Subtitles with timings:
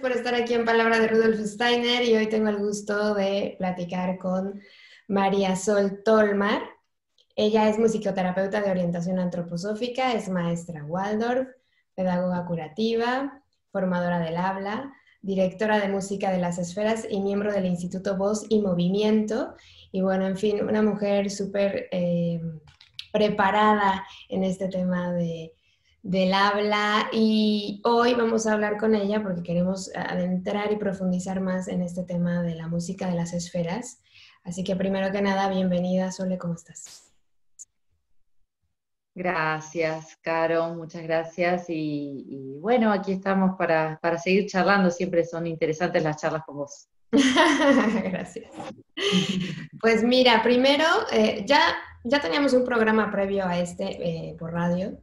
[0.00, 4.16] por estar aquí en Palabra de Rudolf Steiner y hoy tengo el gusto de platicar
[4.18, 4.60] con
[5.08, 6.62] María Sol Tolmar.
[7.36, 11.48] Ella es musicoterapeuta de orientación antroposófica, es maestra Waldorf,
[11.94, 18.16] pedagoga curativa, formadora del habla, directora de música de las esferas y miembro del Instituto
[18.16, 19.54] Voz y Movimiento.
[19.92, 22.40] Y bueno, en fin, una mujer súper eh,
[23.12, 25.52] preparada en este tema de
[26.02, 31.68] del habla y hoy vamos a hablar con ella porque queremos adentrar y profundizar más
[31.68, 34.00] en este tema de la música de las esferas.
[34.42, 37.12] Así que primero que nada, bienvenida, Sole, ¿cómo estás?
[39.14, 41.66] Gracias, Caro, muchas gracias.
[41.68, 46.88] Y, bueno, aquí estamos para, seguir charlando, siempre son interesantes las charlas con vos.
[47.12, 48.50] gracias.
[49.78, 51.60] Pues mira, primero, eh, ya,
[52.04, 54.96] ya teníamos un programa previo a este eh, por radio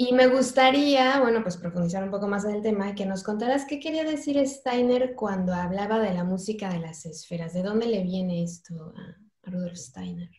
[0.00, 3.66] y me gustaría, bueno, pues profundizar un poco más en el tema, que nos contaras
[3.68, 7.52] qué quería decir Steiner cuando hablaba de la música de las esferas.
[7.52, 9.16] ¿De dónde le viene esto a,
[9.50, 10.30] Rudolf Steiner?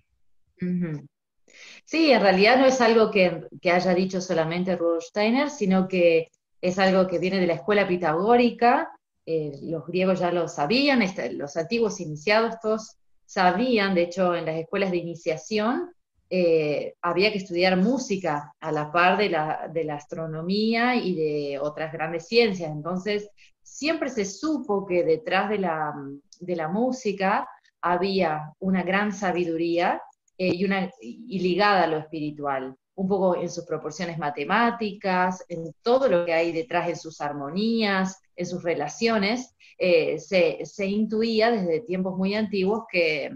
[1.83, 6.29] Sí, en realidad no es algo que, haya dicho solamente Rudolf Steiner, sino que
[6.61, 8.89] es algo que viene de la escuela pitagórica.
[9.25, 14.45] Eh, los griegos ya lo sabían, este, los antiguos iniciados todos sabían, de hecho en
[14.45, 15.91] las escuelas de iniciación
[16.31, 22.27] eh, había que estudiar música a la par de la, astronomía y de otras grandes
[22.27, 22.71] ciencias.
[22.71, 23.29] Entonces,
[23.63, 27.47] siempre se supo que detrás de la, música
[27.81, 30.01] había una gran sabiduría
[30.37, 30.53] eh,
[31.01, 36.33] y, ligada a lo espiritual, un poco en sus proporciones matemáticas, en todo lo que
[36.33, 42.83] hay detrás, en sus armonías, en sus relaciones, eh, se, intuía desde tiempos muy antiguos
[42.91, 43.31] que,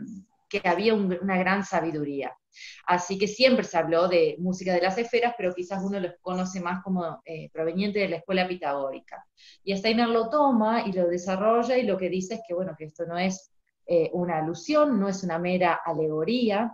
[0.64, 2.38] había una gran sabiduría.
[2.86, 6.60] Así que siempre se habló de música de las esferas, pero quizás uno los conoce
[6.60, 9.26] más como eh, proveniente de la escuela pitagórica.
[9.64, 12.86] Y Steiner lo toma y lo desarrolla y lo que dice es que, bueno, que
[12.86, 13.52] esto no es
[13.86, 16.74] eh, una alusión, no es una mera alegoría,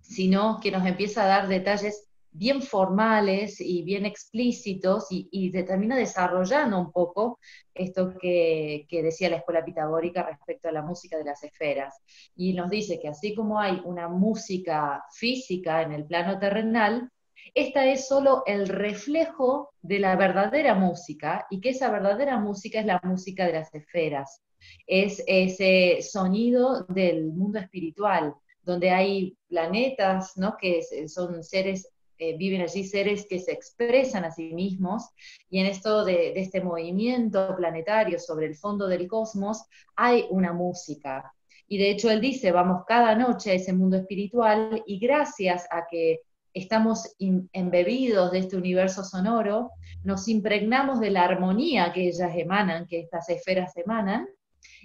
[0.00, 6.78] sino que nos empieza a dar detalles bien formales y bien explícitos y, termina desarrollando
[6.78, 7.38] un poco
[7.74, 12.00] esto que, decía la escuela pitagórica respecto a la música de las esferas.
[12.36, 17.10] Y nos dice que así como hay una música física en el plano terrenal,
[17.54, 22.86] esta es solo el reflejo de la verdadera música y que esa verdadera música es
[22.86, 24.42] la música de las esferas,
[24.86, 30.56] es ese sonido del mundo espiritual, donde hay planetas, ¿no?
[30.60, 35.08] que son seres eh, viven allí seres que se expresan a sí mismos,
[35.48, 39.64] y en esto de, este movimiento planetario sobre el fondo del cosmos
[39.96, 41.32] hay una música.
[41.68, 45.86] Y de hecho él dice, vamos cada noche a ese mundo espiritual y gracias a
[45.88, 46.22] que
[46.54, 49.70] estamos embebidos de este universo sonoro,
[50.02, 54.26] nos impregnamos de la armonía que ellas emanan, que estas esferas emanan,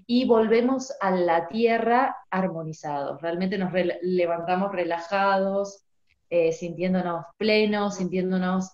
[0.05, 3.21] y volvemos a la tierra armonizados.
[3.21, 5.83] Realmente nos levantamos relajados,
[6.35, 8.71] eh, sintiéndonos plenos, sintiéndonos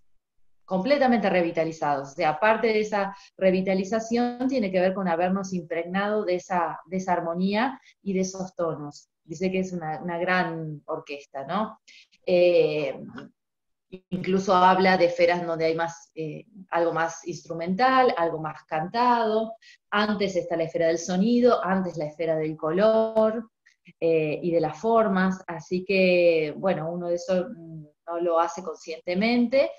[0.64, 2.12] completamente revitalizados.
[2.12, 7.03] O sea, aparte de esa revitalización, tiene que ver con habernos impregnado de esa, de
[7.08, 9.09] armonía y de esos tonos.
[9.25, 11.81] Dice que es una, gran orquesta, ¿no?
[12.25, 12.98] Eh,
[14.09, 19.56] incluso habla de esferas donde hay más, eh, algo más instrumental, algo más cantado.
[19.90, 23.50] Antes está la esfera del sonido, antes la esfera del color,
[24.00, 29.70] eh, y de las formas, así que, bueno, uno de eso no lo hace conscientemente,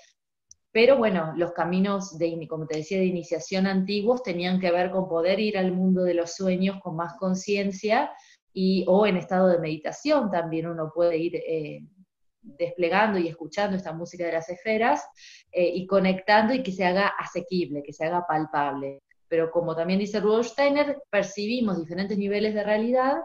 [0.71, 5.09] pero bueno, los caminos, de, como te decía, de iniciación antiguos tenían que ver con
[5.09, 8.11] poder ir al mundo de los sueños con más conciencia
[8.53, 11.81] y o en estado de meditación también uno puede ir eh,
[12.41, 15.05] desplegando y escuchando esta música de las esferas
[15.51, 18.99] eh, y conectando y que se haga asequible, que se haga palpable.
[19.27, 23.17] Pero como también dice Rudolf Steiner, percibimos diferentes niveles de realidad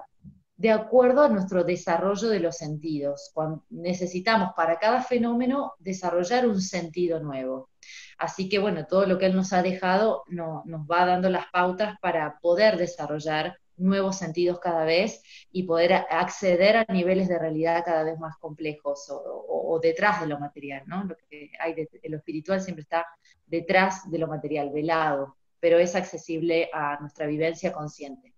[0.57, 3.33] de acuerdo a nuestro desarrollo de los sentidos.
[3.71, 7.71] Necesitamos para cada fenómeno desarrollar un sentido nuevo.
[8.19, 11.97] Así que bueno, todo lo que él nos ha dejado nos va dando las pautas
[12.01, 15.23] para poder desarrollar nuevos sentidos cada vez
[15.53, 20.39] y poder acceder a niveles de realidad cada vez más complejos o, detrás de lo
[20.39, 21.05] material, ¿no?
[21.05, 23.07] Lo que hay de, lo espiritual siempre está
[23.45, 28.36] detrás de lo material, velado, pero es accesible a nuestra vivencia consciente.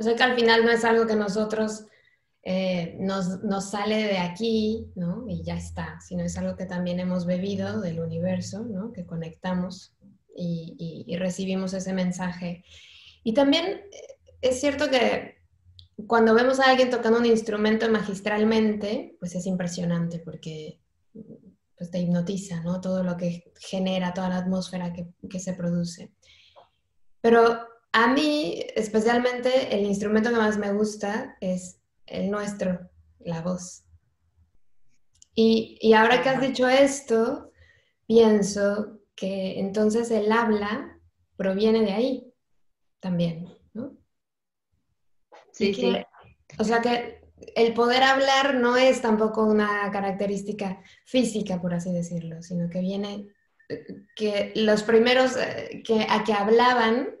[0.00, 1.84] O sea que al final no es algo que nosotros
[2.42, 5.26] eh, nos, sale de aquí, ¿no?
[5.28, 8.94] Y ya está, sino es algo que también hemos bebido del universo, ¿no?
[8.94, 9.94] Que conectamos
[10.34, 12.64] y, recibimos ese mensaje.
[13.24, 13.82] Y también eh,
[14.40, 15.36] es cierto que
[16.06, 20.80] cuando vemos a alguien tocando un instrumento magistralmente, pues es impresionante porque
[21.76, 22.80] pues te hipnotiza, ¿no?
[22.80, 26.14] Todo lo que genera, toda la atmósfera que, que se produce.
[27.20, 33.84] Pero a mí, especialmente, el instrumento que más me gusta es el nuestro, la voz.
[35.34, 37.52] Y, y ahora que has dicho esto,
[38.06, 40.98] pienso que entonces el habla
[41.36, 42.34] proviene de ahí
[43.00, 43.96] también, ¿no?
[45.52, 45.96] Sí, sí.
[46.58, 47.20] O sea que
[47.54, 53.28] el poder hablar no es tampoco una característica física, por así decirlo, sino que viene
[53.68, 57.19] eh, que los primeros eh, que, a que hablaban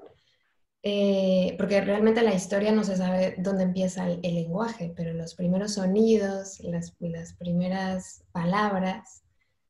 [0.82, 5.74] eh, porque realmente la historia no se sabe dónde empieza el, lenguaje, pero los primeros
[5.74, 9.22] sonidos, las, las, primeras palabras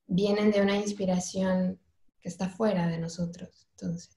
[0.06, 1.80] vienen de una inspiración
[2.20, 3.68] que está fuera de nosotros.
[3.72, 4.16] Entonces.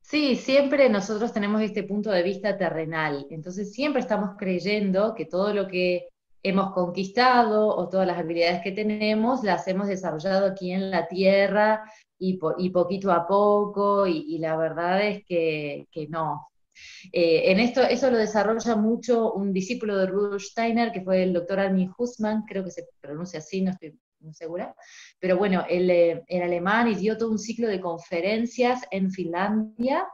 [0.00, 5.52] Sí, siempre nosotros tenemos este punto de vista terrenal, entonces siempre estamos creyendo que todo
[5.52, 6.08] lo que
[6.48, 11.82] hemos conquistado o todas las habilidades que tenemos las hemos desarrollado aquí en la tierra
[12.18, 12.38] y,
[12.70, 16.48] poquito a poco, y, la verdad es que, no.
[17.12, 21.32] Eh, en esto, eso lo desarrolla mucho un discípulo de Rudolf Steiner, que fue el
[21.32, 24.74] doctor Armin Hussmann, creo que se pronuncia así, no estoy muy segura,
[25.18, 30.06] pero bueno, él eh, era alemán y dio todo un ciclo de conferencias en Finlandia,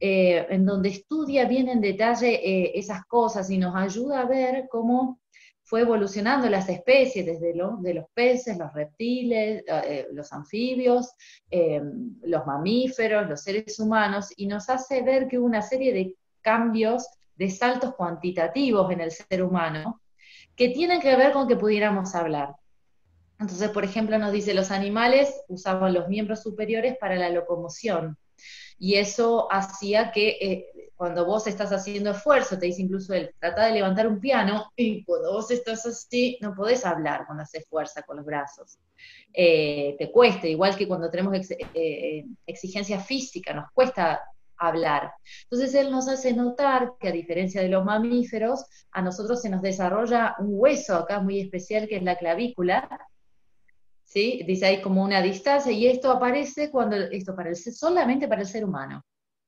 [0.00, 5.20] eh, en donde estudia bien en detalle esas cosas y nos ayuda a ver cómo
[5.66, 11.10] fue evolucionando las especies, desde de los peces, los reptiles, eh, los anfibios,
[11.50, 11.82] eh,
[12.22, 17.08] los mamíferos, los seres humanos, y nos hace ver que hubo una serie de cambios,
[17.34, 20.00] de saltos cuantitativos en el ser humano,
[20.54, 22.54] que tienen que ver con que pudiéramos hablar.
[23.40, 28.16] Entonces, por ejemplo, nos dice, los animales usaban los miembros superiores para la locomoción,
[28.78, 30.66] y eso hacía que eh,
[30.96, 35.04] cuando vos estás haciendo esfuerzo, te dice incluso él, trata de levantar un piano, y
[35.04, 38.78] cuando vos estás así, no podés hablar cuando haces fuerza con los brazos.
[39.32, 41.34] Eh, te cuesta, igual que cuando tenemos
[41.74, 44.22] eh, exigencia física, nos cuesta
[44.56, 45.12] hablar.
[45.42, 49.60] Entonces él nos hace notar que a diferencia de los mamíferos, a nosotros se nos
[49.60, 52.88] desarrolla un hueso acá muy especial que es la clavícula,
[54.02, 54.42] ¿sí?
[54.46, 58.48] Dice ahí como una distancia, y esto aparece cuando, esto para el, solamente para el
[58.48, 59.04] ser humano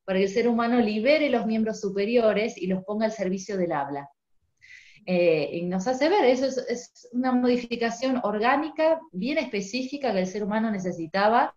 [0.08, 3.72] para que el ser humano libere los miembros superiores y los ponga al servicio del
[3.72, 4.08] habla.
[5.04, 10.44] Eh, y nos hace ver, eso es, una modificación orgánica bien específica que el ser
[10.44, 11.54] humano necesitaba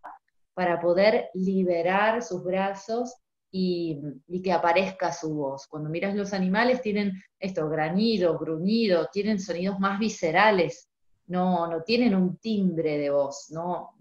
[0.53, 3.15] para poder liberar sus brazos
[3.49, 4.01] y,
[4.43, 5.65] que aparezca su voz.
[5.67, 10.89] Cuando miras los animales tienen esto, granido, gruñido, tienen sonidos más viscerales,
[11.27, 13.91] no, no tienen un timbre de voz, no,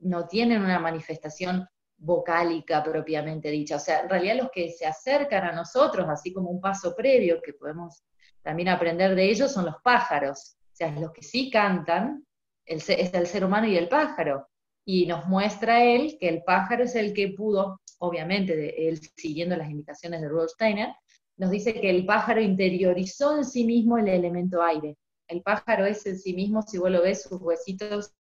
[0.00, 1.66] no tienen una manifestación
[1.98, 3.76] vocálica propiamente dicha.
[3.76, 7.42] O sea, en realidad los que se acercan a nosotros, así como un paso previo
[7.42, 8.04] que podemos
[8.42, 10.56] también aprender de ellos, son los pájaros.
[10.72, 12.24] O sea, los que sí cantan
[12.64, 14.48] es el ser humano y el pájaro.
[14.84, 19.56] Y nos muestra él que el pájaro es el que pudo, obviamente, de él siguiendo
[19.56, 20.94] las indicaciones de Rudolf Steiner,
[21.36, 24.96] nos dice que el pájaro interiorizó en sí mismo el elemento aire.
[25.28, 28.12] El pájaro es en sí mismo, si vos lo ves, sus huesitos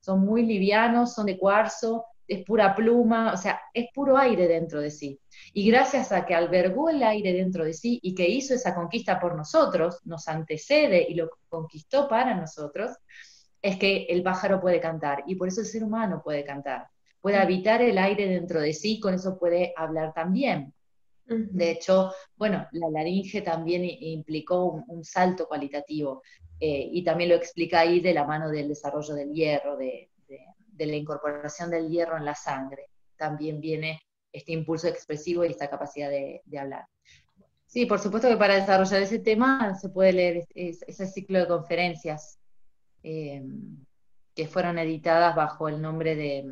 [0.00, 4.80] son muy livianos, son de cuarzo, es pura pluma, o sea, es puro aire dentro
[4.80, 5.20] de sí.
[5.52, 9.20] Y gracias a que albergó el aire dentro de sí y que hizo esa conquista
[9.20, 12.92] por nosotros, nos antecede y lo conquistó para nosotros,
[13.62, 16.88] es que el pájaro puede cantar y por eso el ser humano puede cantar.
[17.20, 20.72] Puede habitar el aire dentro de sí, con eso puede hablar también.
[21.28, 26.22] De hecho, bueno, la laringe también implicó un, salto cualitativo
[26.60, 30.38] eh, y también lo explica ahí de la mano del desarrollo del hierro, de, de
[30.84, 32.90] la incorporación del hierro en la sangre.
[33.16, 36.84] También viene este impulso expresivo y esta capacidad de, hablar.
[37.64, 42.38] Sí, por supuesto que para desarrollar ese tema se puede leer ese ciclo de conferencias
[43.02, 43.42] eh,
[44.34, 46.44] que fueron editadas bajo el nombre de,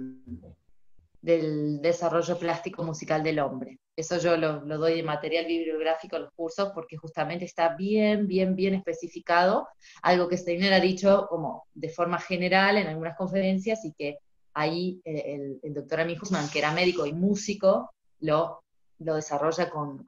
[1.20, 3.78] del desarrollo plástico musical del hombre.
[3.96, 8.56] Eso yo lo, doy de material bibliográfico a los cursos porque justamente está bien, bien,
[8.56, 9.68] bien especificado,
[10.02, 14.18] algo que Steiner ha dicho como de forma general en algunas conferencias y que
[14.54, 18.64] ahí eh, el, doctor Amy Hussman, que era médico y músico, lo,
[18.98, 20.04] lo desarrolla con,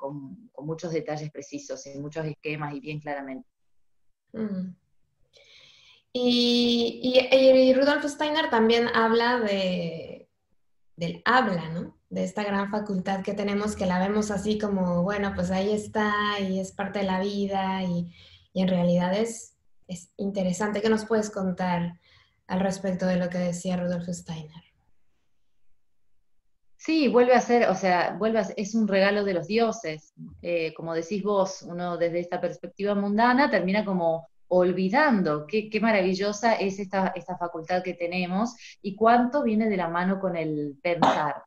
[0.59, 3.49] muchos detalles precisos, en muchos esquemas y bien claramente.
[4.33, 4.75] Mm.
[6.13, 10.29] Y, Rudolf Steiner también habla de,
[10.97, 11.96] del habla, ¿no?
[12.09, 16.13] De esta gran facultad que tenemos, que la vemos así como, bueno, pues ahí está
[16.41, 18.13] y es parte de la vida y,
[18.55, 19.55] en realidad es,
[19.87, 20.81] es interesante.
[20.81, 22.01] ¿Qué nos puedes contar
[22.47, 24.65] al respecto de lo que decía Rudolf Steiner?
[26.87, 30.15] Sí, vuelve a ser, o sea, vuelve es un regalo de los dioses.
[30.41, 36.79] Eh, como decís vos, uno desde esta perspectiva mundana termina como olvidando qué, maravillosa es
[36.79, 41.43] esta, esta, facultad que tenemos y cuánto viene de la mano con el pensar.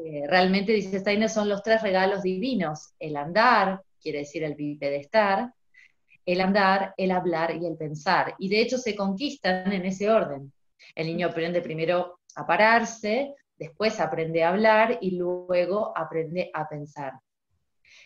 [0.00, 5.52] Eh, realmente, dice Steiner, son los tres regalos divinos, el andar, quiere decir el bipedestar,
[6.24, 8.36] el andar, el hablar y el pensar.
[8.38, 10.52] Y de hecho se conquistan en ese orden.
[10.94, 17.14] El niño aprende primero a pararse, después aprende a hablar y luego aprende a pensar.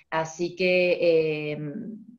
[0.09, 0.99] Así que
[1.53, 1.59] eh,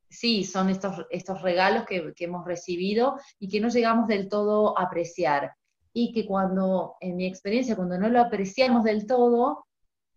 [0.08, 4.84] sí, son estos, estos regalos que, hemos recibido y que no llegamos del todo a
[4.84, 5.56] apreciar.
[5.94, 9.66] Y que cuando, en mi experiencia, cuando no lo apreciamos del todo,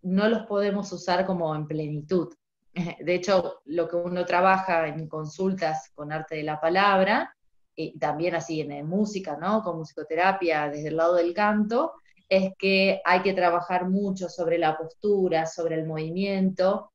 [0.02, 2.32] no los podemos usar como en plenitud.
[3.04, 7.36] De hecho, lo que uno trabaja en consultas con arte de la palabra,
[7.76, 9.62] y también así en, música, ¿no?
[9.62, 11.92] Con musicoterapia desde el lado del canto,
[12.28, 16.90] es que hay que trabajar mucho sobre la postura, sobre el movimiento,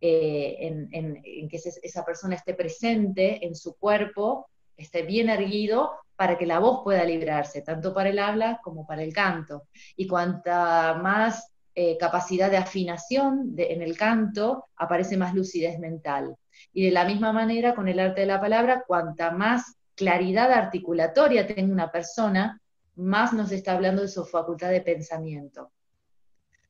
[0.00, 0.56] eh,
[0.90, 4.48] en, que esa persona esté presente en su cuerpo,
[4.82, 9.02] esté bien erguido para que la voz pueda librarse, tanto para el habla como para
[9.02, 9.64] el canto.
[9.96, 16.36] Y cuanta más eh, capacidad de afinación en el canto, aparece más lucidez mental.
[16.72, 21.46] Y de la misma manera, con el arte de la palabra, cuanta más claridad articulatoria
[21.46, 22.60] tenga una persona,
[22.94, 25.72] más nos está hablando de su facultad de pensamiento.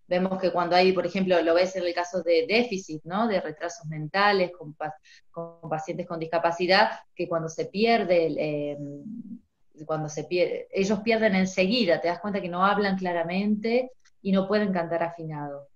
[0.07, 3.29] Vemos que cuando hay, por ejemplo, lo ves en el caso de déficit, ¿no?
[3.29, 4.77] De retrasos mentales con,
[5.69, 8.79] pacientes con discapacidad, que cuando se pierde, eh,
[9.87, 13.91] cuando se pierde, ellos pierden enseguida, te das cuenta que no hablan claramente
[14.21, 15.69] y no pueden cantar afinado.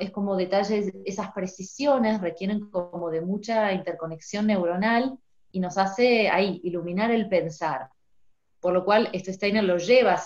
[0.00, 5.18] es como detalles, esas precisiones requieren como de mucha interconexión neuronal
[5.50, 7.90] y nos hace ahí iluminar el pensar.
[8.60, 10.22] Por lo cual, este Steiner lo lleva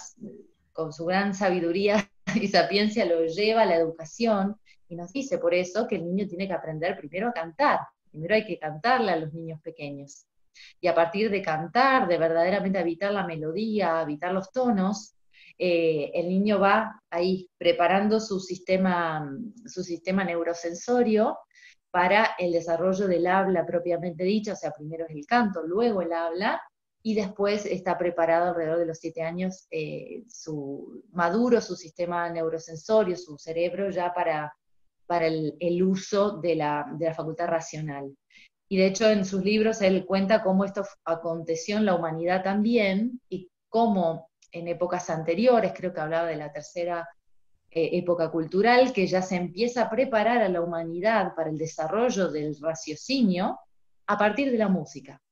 [0.73, 2.09] con su gran sabiduría
[2.43, 4.57] y sapiencia lo lleva a la educación
[4.88, 7.81] y nos dice por eso que el niño tiene que aprender primero a cantar.
[8.11, 10.26] Primero hay que cantarle a los niños pequeños.
[10.81, 15.14] Y a partir de cantar, de verdaderamente habitar la melodía, habitar los tonos,
[15.59, 19.31] eh, el niño va ahí preparando su sistema,
[19.66, 21.38] su sistema neurosensorio
[21.90, 26.12] para el desarrollo del habla propiamente dicha, o sea, primero es el canto, luego el
[26.12, 26.61] habla,
[27.07, 33.17] y después está preparado alrededor de los siete años eh, su maduro su sistema neurosensorio,
[33.17, 34.53] su cerebro ya para,
[35.07, 38.13] para el, uso de la, de la, facultad racional.
[38.69, 43.21] Y de hecho en sus libros él cuenta cómo esto aconteció en la humanidad también
[43.29, 47.09] y cómo en épocas anteriores, creo que hablaba de la tercera
[47.71, 52.33] eh, época cultural, que ya se empieza a preparar a la humanidad para el desarrollo
[52.33, 53.61] del raciocinio
[54.09, 55.23] a partir de la música.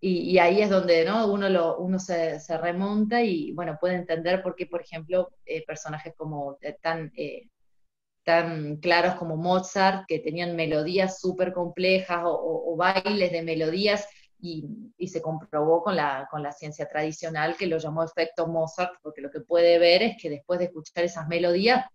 [0.00, 1.26] Y, ahí es donde ¿no?
[1.32, 6.58] uno, uno se, remonta y bueno, puede entender por qué, por ejemplo, eh, personajes como
[6.60, 7.48] eh, tan, eh,
[8.24, 14.06] tan claros como Mozart, que tenían melodías súper complejas o, bailes de melodías,
[14.38, 14.66] y,
[14.98, 19.22] y, se comprobó con la, con la ciencia tradicional que lo llamó efecto Mozart, porque
[19.22, 21.86] lo que puede ver es que después de escuchar esas melodías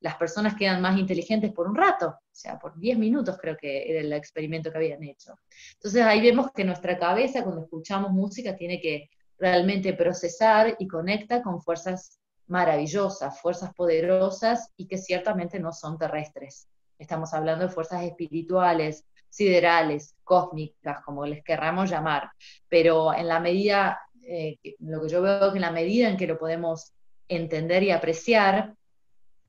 [0.00, 3.90] las personas quedan más inteligentes por un rato, o sea, por 10 minutos creo que
[3.90, 5.34] era el experimento que habían hecho.
[5.74, 11.42] Entonces ahí vemos que nuestra cabeza cuando escuchamos música tiene que realmente procesar y conecta
[11.42, 16.68] con fuerzas maravillosas, fuerzas poderosas y que ciertamente no son terrestres.
[16.98, 22.30] Estamos hablando de fuerzas espirituales, siderales, cósmicas, como les querramos llamar,
[22.68, 26.26] pero en la medida, eh, lo que yo veo que en la medida en que
[26.26, 26.92] lo podemos
[27.28, 28.74] entender y apreciar,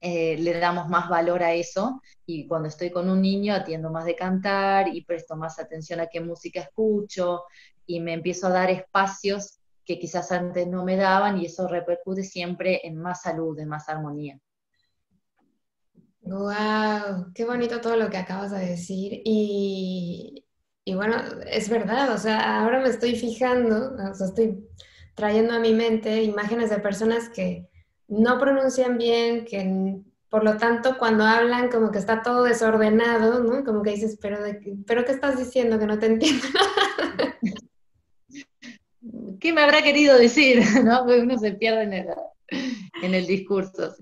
[0.01, 4.06] eh, le damos más valor a eso y cuando estoy con un niño atiendo más
[4.06, 7.44] de cantar y presto más atención a qué música escucho
[7.86, 12.24] y me empiezo a dar espacios que quizás antes no me daban y eso repercute
[12.24, 14.39] siempre en más salud, en más armonía.
[16.22, 20.46] Wow, qué bonito todo lo que acabas de decir y,
[20.86, 21.15] y bueno,
[21.50, 24.63] es verdad, o sea, ahora me estoy fijando, o sea, estoy
[25.15, 27.68] trayendo a mi mente imágenes de personas que
[28.10, 33.63] no pronuncian bien, que por lo tanto cuando hablan como que está todo desordenado, ¿no?
[33.63, 34.39] Como que dices, pero,
[34.86, 35.80] pero ¿qué estás diciendo?
[35.80, 36.46] Que no te entiendo.
[39.39, 40.62] ¿Qué me habrá querido decir?
[40.84, 41.04] ¿no?
[41.04, 42.08] Uno se pierde en el,
[43.01, 43.96] en el discurso.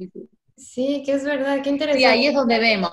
[0.56, 2.00] Sí, que es verdad, qué interesante.
[2.00, 2.90] Sí, ahí es donde vemos,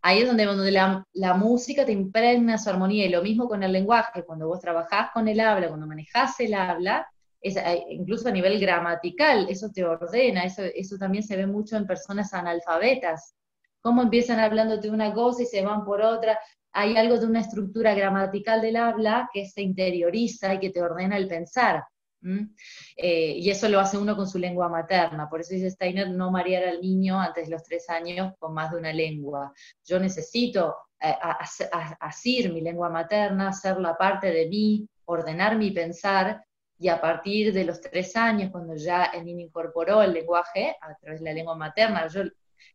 [0.00, 3.62] ahí es donde, donde la, la, música te impregna su armonía, y lo mismo con
[3.62, 7.06] el lenguaje, cuando vos trabajás con el habla, cuando manejás el habla,
[7.42, 12.32] eh, incluso a nivel gramatical, eso te ordena, eso, también se ve mucho en personas
[12.34, 13.34] analfabetas,
[13.80, 16.38] cómo empiezan hablándote una cosa y se van por otra.
[16.72, 21.16] Hay algo de una estructura gramatical del habla que se interioriza y que te ordena
[21.16, 21.84] el pensar.
[22.96, 25.28] Eh, y eso lo hace uno con su lengua materna.
[25.28, 28.70] Por eso dice Steiner, no marear al niño antes de los tres años con más
[28.70, 29.52] de una lengua.
[29.84, 31.14] Yo necesito eh,
[32.00, 36.44] asir mi lengua materna, hacerla parte de mí, ordenar mi pensar,
[36.82, 40.96] y a partir de los tres años, cuando ya el niño incorporó el lenguaje a
[40.96, 42.22] través de la lengua materna, yo,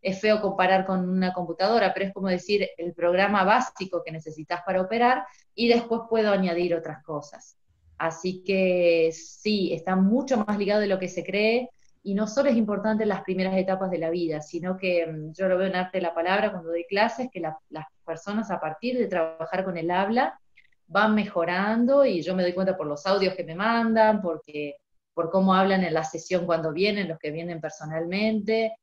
[0.01, 4.61] es feo comparar con una computadora, pero es como decir el programa básico que necesitas
[4.65, 7.57] para operar y después puedo añadir otras cosas.
[7.97, 11.69] Así que sí, está mucho más ligado de lo que se cree
[12.01, 15.33] y no solo es importante en las primeras etapas de la vida, sino que mm,
[15.33, 18.61] yo lo veo en arte de la palabra cuando doy clases, que las personas a
[18.61, 20.39] partir de trabajar con el habla
[20.87, 24.77] van mejorando y yo me doy cuenta por los audios que me mandan, porque,
[25.13, 28.77] por cómo hablan en la sesión cuando vienen, los que vienen personalmente,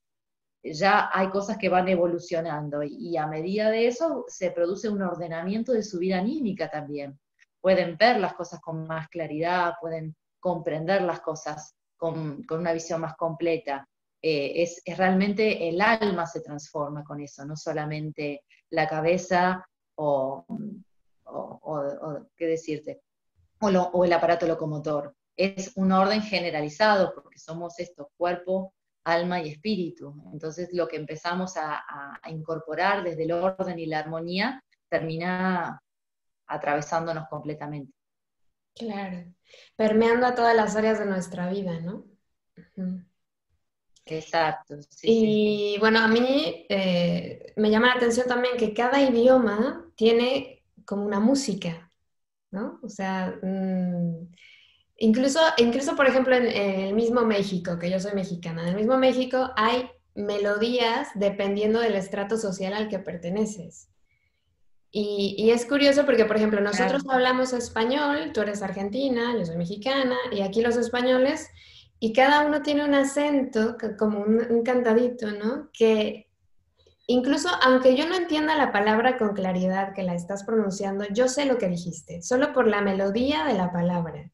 [0.63, 5.73] ya hay cosas que van evolucionando y a medida de eso se produce un ordenamiento
[5.73, 7.19] de su vida anímica también
[7.65, 13.17] pueden ver las cosas con más claridad, pueden comprender las cosas con, una visión más
[13.17, 13.89] completa.
[14.21, 20.45] Eh, es, realmente el alma se transforma con eso, no solamente la cabeza o,
[22.37, 23.03] qué decirte,
[23.61, 25.15] o, el aparato locomotor.
[25.37, 30.15] Es un orden generalizado porque somos esto, cuerpo, alma y espíritu.
[30.33, 31.83] Entonces lo que empezamos a,
[32.23, 35.83] a incorporar desde el orden y la armonía termina
[36.47, 37.93] atravesándonos completamente.
[38.75, 39.25] Claro,
[39.77, 42.05] permeando a todas las áreas de nuestra vida, ¿no?
[44.07, 44.77] Exacto.
[45.03, 50.54] y bueno, a mí eh, me llama la atención también que cada idioma tiene
[50.85, 51.91] como una música,
[52.51, 52.79] ¿no?
[52.83, 54.29] O sea, mm,
[54.99, 58.97] incluso, incluso por ejemplo en, el mismo México, que yo soy mexicana, en el mismo
[58.97, 63.89] México hay melodías dependiendo del estrato social al que perteneces.
[64.97, 70.15] Y, es curioso porque, por ejemplo, nosotros hablamos español, tú eres argentina, yo soy mexicana,
[70.31, 71.51] y aquí los españoles,
[71.99, 75.69] y cada uno tiene un acento, como un, cantadito, ¿no?
[75.73, 76.24] Que
[77.07, 81.45] incluso aunque yo no entienda la palabra con claridad que la estás pronunciando, yo sé
[81.45, 84.31] lo que dijiste, solo por la melodía de la palabra,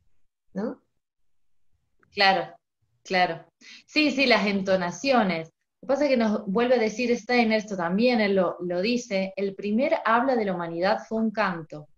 [0.53, 0.83] ¿no?
[2.13, 2.55] Claro,
[3.03, 3.45] claro.
[3.87, 5.51] Sí, sí, las entonaciones.
[5.83, 9.33] Lo que pasa es que nos vuelve a decir Steiner, esto también él lo, dice,
[9.37, 11.89] el primer habla de la humanidad fue un canto.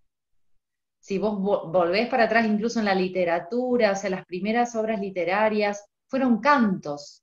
[1.01, 5.85] Si vos volvés para atrás, incluso en la literatura, o sea, las primeras obras literarias
[6.07, 7.22] fueron cantos.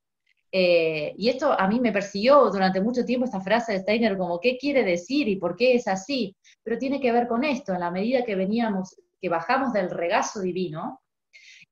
[0.51, 4.39] Eh, y esto a mí me persiguió durante mucho tiempo esta frase de Steiner, como
[4.39, 6.35] qué quiere decir y por qué es así.
[6.63, 10.41] Pero tiene que ver con esto, en la medida que veníamos, que bajamos del regazo
[10.41, 11.01] divino,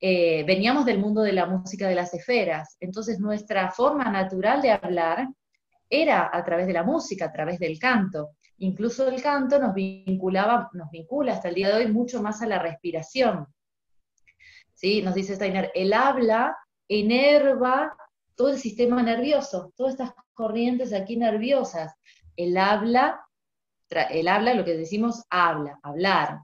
[0.00, 4.70] eh, veníamos del mundo de la música de las esferas, entonces nuestra forma natural de
[4.70, 5.28] hablar
[5.90, 8.36] era a través de la música, a través del canto.
[8.58, 12.46] Incluso el canto nos vinculaba, nos vincula hasta el día de hoy mucho más a
[12.46, 13.46] la respiración.
[14.74, 15.02] ¿Sí?
[15.02, 16.56] Nos dice Steiner, el habla
[16.88, 17.96] enerva
[18.38, 21.92] todo el sistema nervioso, todas estas corrientes aquí nerviosas.
[22.36, 23.20] El habla,
[23.90, 26.38] el habla, lo que decimos habla, hablar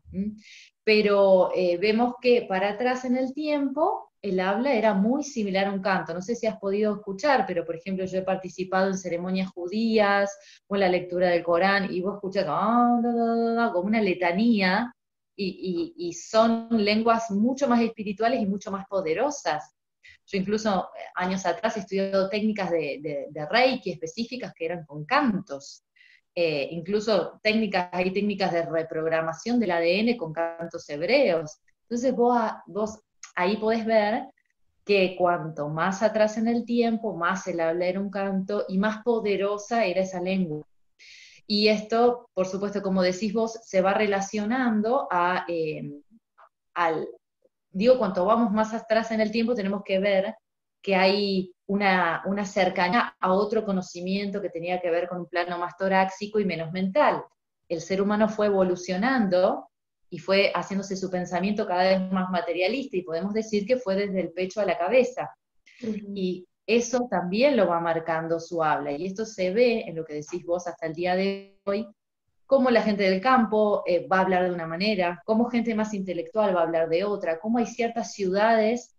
[0.84, 5.72] pero eh, vemos que para atrás en el tiempo el habla era muy similar a
[5.72, 6.14] un canto.
[6.14, 10.38] No sé si has podido escuchar, pero por ejemplo yo he participado en ceremonias judías
[10.66, 14.94] o en la lectura del Corán y vos escuchas ah, como una letanía
[15.36, 19.74] y, son lenguas mucho más espirituales y mucho más poderosas.
[20.26, 25.84] Yo incluso eh, años atrás he estudiado técnicas de, Reiki específicas que eran con cantos.
[26.34, 31.60] Eh, incluso técnicas, hay técnicas de reprogramación del ADN con cantos hebreos.
[31.82, 33.00] Entonces vos, vos
[33.36, 34.24] ahí podés ver
[34.84, 39.02] que cuanto más atrás en el tiempo, más el habla era un canto y más
[39.02, 40.66] poderosa era esa lengua.
[41.46, 45.90] Y esto, por supuesto, como decís vos, se va relacionando a, eh,
[46.74, 47.08] al,
[47.74, 50.34] digo, cuanto vamos más atrás en el tiempo, tenemos que ver
[50.80, 55.76] que hay una, cercanía a otro conocimiento que tenía que ver con un plano más
[55.76, 57.22] torácico y menos mental.
[57.68, 59.68] El ser humano fue evolucionando
[60.10, 64.20] y fue haciéndose su pensamiento cada vez más materialista y podemos decir que fue desde
[64.20, 65.34] el pecho a la cabeza.
[66.14, 70.14] Y eso también lo va marcando su habla y esto se ve en lo que
[70.14, 71.86] decís vos hasta el día de hoy,
[72.46, 75.94] cómo la gente del campo eh, va a hablar de una manera, cómo gente más
[75.94, 78.94] intelectual va a hablar de otra, cómo hay ciertas ciudades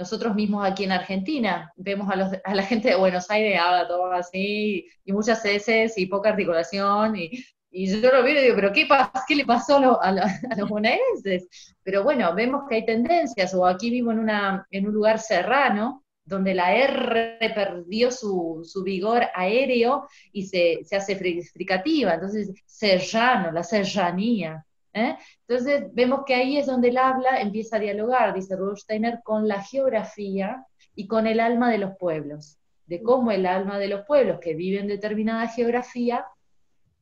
[0.00, 4.86] nosotros mismos aquí en Argentina vemos a, la gente de Buenos Aires, habla todo así,
[5.04, 8.88] y muchas heces y poca articulación, y, yo lo veo y digo, pero ¿qué,
[9.28, 10.12] qué le pasó a,
[10.56, 11.76] los bonaerenses?
[11.82, 16.72] Pero bueno, vemos que hay tendencias, o aquí vivo en un lugar serrano, donde la
[16.76, 24.64] R perdió su, vigor aéreo y se, hace fricativa, entonces serrano, la serranía.
[24.94, 25.16] ¿eh?
[25.48, 29.48] Entonces vemos que ahí es donde el habla empieza a dialogar, dice Rudolf Steiner, con
[29.48, 30.64] la geografía
[30.94, 34.54] y con el alma de los pueblos, de cómo el alma de los pueblos que
[34.54, 36.24] viven determinada geografía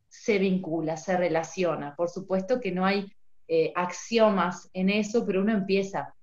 [0.08, 1.94] se vincula, se relaciona.
[1.94, 3.12] Por supuesto que no hay
[3.46, 6.14] eh, axiomas en eso, pero uno empieza,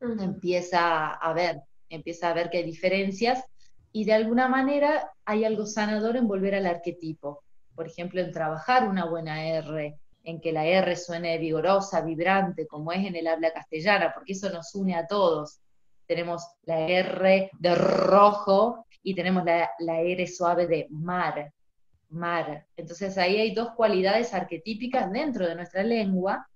[0.00, 1.60] empieza a ver,
[1.94, 3.44] empieza a ver que hay diferencias
[3.92, 7.44] y de alguna manera hay algo sanador en volver al arquetipo.
[7.74, 12.92] Por ejemplo, en trabajar una buena R, en que la R suene vigorosa, vibrante, como
[12.92, 15.60] es en el habla castellana, porque eso nos une a todos.
[16.06, 21.52] Tenemos la R de rojo y tenemos la, la R suave de mar,
[22.08, 22.66] mar.
[22.76, 26.48] Entonces ahí hay dos cualidades arquetípicas dentro de nuestra lengua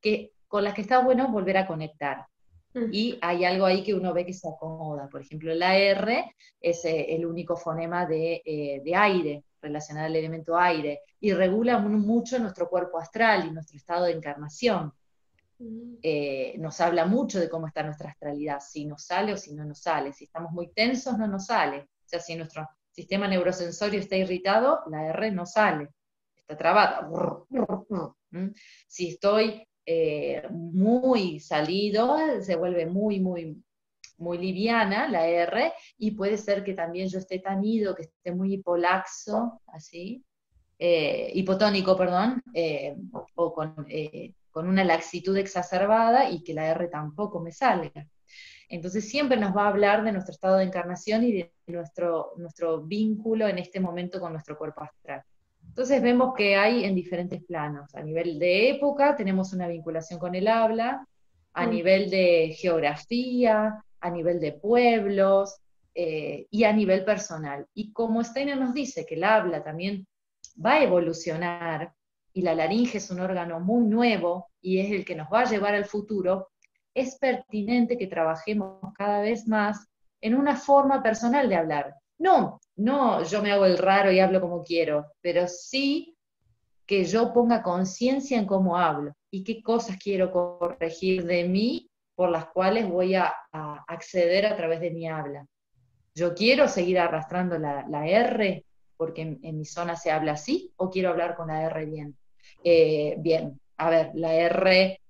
[0.00, 2.26] que, con las que está bueno volver a conectar.
[2.74, 2.88] Mm.
[2.92, 5.08] Y hay algo ahí que uno ve que se acomoda.
[5.08, 10.16] Por ejemplo, la R es eh, el único fonema de, eh, de aire, relacionado al
[10.16, 14.92] elemento aire, y regula mucho nuestro cuerpo astral y nuestro estado de encarnación.
[15.58, 15.94] Mm.
[16.02, 19.64] Eh, nos habla mucho de cómo está nuestra astralidad, si nos sale o si no
[19.64, 20.12] nos sale.
[20.12, 21.78] Si estamos muy tensos, no nos sale.
[21.80, 25.88] O sea, si nuestro sistema neurosensorio está irritado, la R no sale,
[26.36, 27.08] está trabada.
[28.30, 28.48] ¿Mm?
[28.88, 33.62] Si estoy eh, muy salido, se vuelve muy, muy,
[34.18, 38.32] muy liviana la R, y puede ser que también yo esté tan ido, que esté
[38.32, 40.24] muy hipolaxo, así,
[40.78, 42.96] eh, hipotónico, perdón, eh,
[43.34, 43.86] o con,
[44.50, 48.06] con, una laxitud exacerbada y que la R tampoco me salga.
[48.68, 52.82] Entonces siempre nos va a hablar de nuestro estado de encarnación y de nuestro, nuestro
[52.82, 55.22] vínculo en este momento con nuestro cuerpo astral.
[55.72, 57.94] Entonces vemos que hay en diferentes planos.
[57.94, 61.06] A nivel de época tenemos una vinculación con el habla,
[61.54, 61.70] a mm.
[61.70, 65.56] nivel de geografía, a nivel de pueblos
[65.94, 67.66] eh, y a nivel personal.
[67.72, 70.06] Y como Steiner nos dice que el habla también
[70.62, 71.94] va a evolucionar
[72.34, 75.50] y la laringe es un órgano muy nuevo y es el que nos va a
[75.50, 76.50] llevar al futuro,
[76.92, 79.88] es pertinente que trabajemos cada vez más
[80.20, 81.94] en una forma personal de hablar.
[82.18, 86.16] No no yo me hago el raro y hablo como quiero, pero sí
[86.86, 92.30] que yo ponga conciencia en cómo hablo y qué cosas quiero corregir de mí por
[92.30, 93.34] las cuales voy a,
[93.86, 95.46] acceder a través de mi habla.
[96.14, 98.64] Yo quiero seguir arrastrando la, R
[98.96, 102.16] porque en, mi zona se habla así o quiero hablar con la R bien.
[102.62, 105.00] Eh, bien, a ver, la R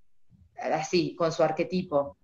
[0.57, 2.17] así, con su arquetipo,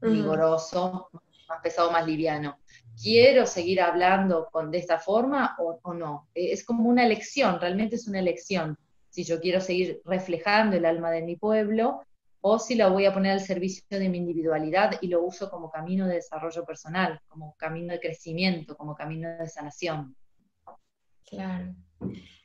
[0.00, 1.10] vigoroso,
[1.48, 2.58] más pesado, más liviano.
[3.00, 6.28] ¿Quiero seguir hablando con, de esta forma o, no?
[6.34, 8.76] Eh, es como una elección, realmente es una elección.
[9.08, 12.02] Si yo quiero seguir reflejando el alma de mi pueblo
[12.40, 15.70] o si la voy a poner al servicio de mi individualidad y lo uso como
[15.70, 20.14] camino de desarrollo personal, como camino de crecimiento, como camino de sanación.
[21.24, 21.74] Claro.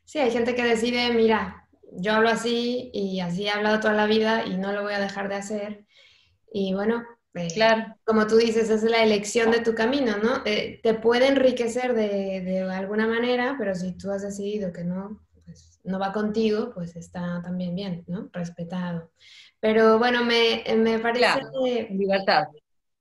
[0.05, 4.05] Sí, hay gente que decide, mira, yo hablo así y así he hablado toda la
[4.05, 5.85] vida y no lo voy a dejar de hacer.
[6.51, 7.03] Y bueno,
[7.53, 7.95] claro.
[8.05, 10.41] Como tú dices, es la elección de tu camino, ¿no?
[10.45, 15.79] Eh, te puede enriquecer de, alguna manera, pero si tú has decidido que no, pues,
[15.83, 18.29] no va contigo, pues está también bien, ¿no?
[18.31, 19.11] Respetado.
[19.59, 21.21] Pero bueno, me, me parece...
[21.21, 21.51] Claro,
[21.89, 22.47] libertad.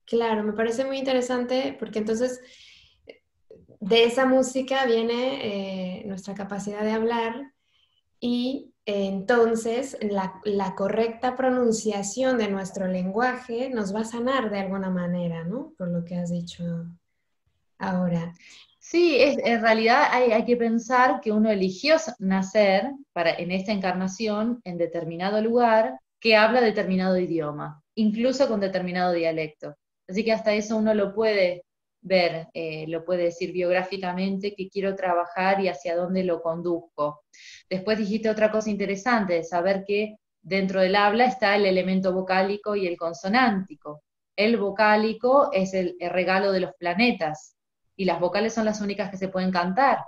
[0.05, 2.41] Claro, me parece muy interesante porque entonces
[3.79, 7.53] de esa música viene eh, nuestra capacidad de hablar
[8.19, 15.43] y entonces la, correcta pronunciación de nuestro lenguaje nos va a sanar de alguna manera,
[15.43, 15.73] ¿no?
[15.77, 16.63] Por lo que has dicho
[17.77, 18.33] ahora.
[18.79, 24.77] Sí, en realidad hay, que pensar que uno eligió nacer para, en esta encarnación en
[24.77, 29.75] determinado lugar que habla determinado idioma, incluso con determinado dialecto.
[30.07, 31.63] Así que hasta eso uno lo puede
[32.01, 37.23] ver, eh, lo puede decir biográficamente, que quiero trabajar y hacia dónde lo conduzco.
[37.69, 42.75] Después dijiste otra cosa interesante, de saber que dentro del habla está el elemento vocálico
[42.75, 44.03] y el consonántico.
[44.35, 47.55] El vocálico es el, regalo de los planetas
[47.95, 49.99] y las vocales son las únicas que se pueden cantar.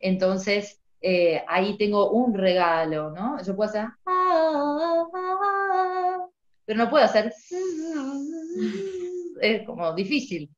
[0.00, 3.42] Entonces, eh, ahí tengo un regalo, ¿no?
[3.42, 6.26] Yo puedo hacer, ah, ah, ah",
[6.64, 7.34] pero no puedo hacer
[9.44, 10.50] es como difícil.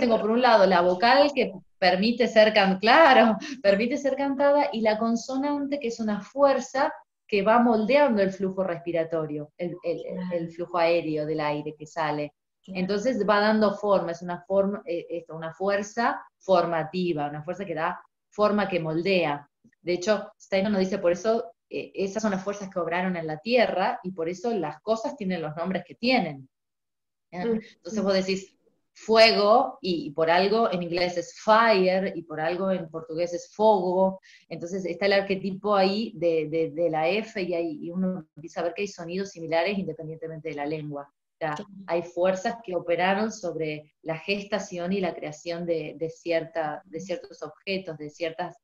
[0.00, 4.80] tengo por un lado la vocal que permite ser can claro, permite ser cantada y
[4.80, 6.92] la consonante que es una fuerza
[7.26, 12.32] que va moldeando el flujo respiratorio, el, el, flujo aéreo del aire que sale.
[12.68, 18.00] Entonces va dando forma, es una, forma, eh, una fuerza formativa, una fuerza que da
[18.30, 19.48] forma que moldea.
[19.80, 23.26] De hecho, Steiner nos dice por eso, eh, esas son las fuerzas que obraron en
[23.26, 26.48] la Tierra y por eso las cosas tienen los nombres que tienen.
[27.32, 28.56] Mm, Entonces vos decís,
[28.96, 34.20] fuego y, por algo en inglés es fire y por algo en portugués es fuego.
[34.48, 38.82] Entonces está el arquetipo ahí de, la F y, y uno empieza a ver que
[38.82, 41.12] hay sonidos similares independientemente de la lengua.
[41.86, 47.42] hay fuerzas que operaron sobre la gestación y la creación de, de, cierta, de ciertos
[47.42, 48.56] objetos, de ciertas,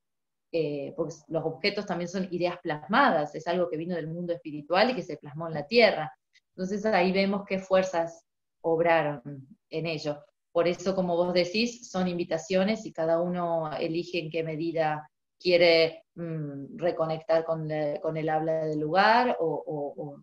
[0.50, 4.90] eh, porque los objetos también son ideas plasmadas, es algo que vino del mundo espiritual
[4.90, 6.10] y que se plasmó en la tierra.
[6.56, 8.24] Entonces ahí vemos qué fuerzas
[8.62, 9.22] obraron
[9.70, 10.18] en ello.
[10.52, 16.04] Por eso, como vos decís, son invitaciones y cada uno elige en qué medida quiere
[16.14, 20.18] mm, reconectar con, el habla del lugar o,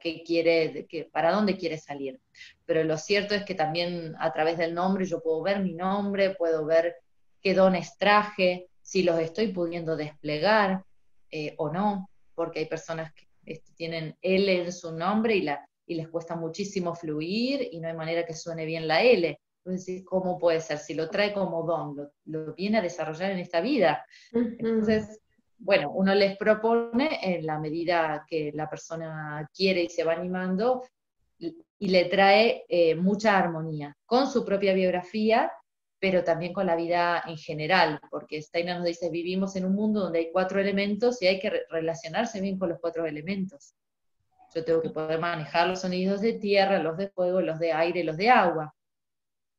[0.00, 2.20] qué quiere, para dónde quiere salir.
[2.64, 6.34] Pero lo cierto es que también a través del nombre yo puedo ver mi nombre,
[6.34, 6.96] puedo ver
[7.40, 10.84] qué dones traje, si los estoy pudiendo desplegar
[11.30, 15.64] eh, o no, porque hay personas que este, tienen L en su nombre y la,
[15.86, 19.38] y les cuesta muchísimo fluir y no hay manera que suene bien la L.
[19.64, 20.78] Entonces, ¿cómo puede ser?
[20.78, 24.04] Si lo trae como don, lo, viene a desarrollar en esta vida.
[24.32, 25.20] Entonces,
[25.58, 30.82] bueno, uno les propone en la medida que la persona quiere y se va animando
[31.38, 35.52] y, le trae eh, mucha armonía con su propia biografía,
[35.98, 40.00] pero también con la vida en general, porque Steiner nos dice, vivimos en un mundo
[40.00, 43.74] donde hay cuatro elementos y hay que relacionarse bien con los cuatro elementos.
[44.54, 48.04] Yo tengo que poder manejar los sonidos de tierra, los de fuego, los de aire,
[48.04, 48.74] los de agua.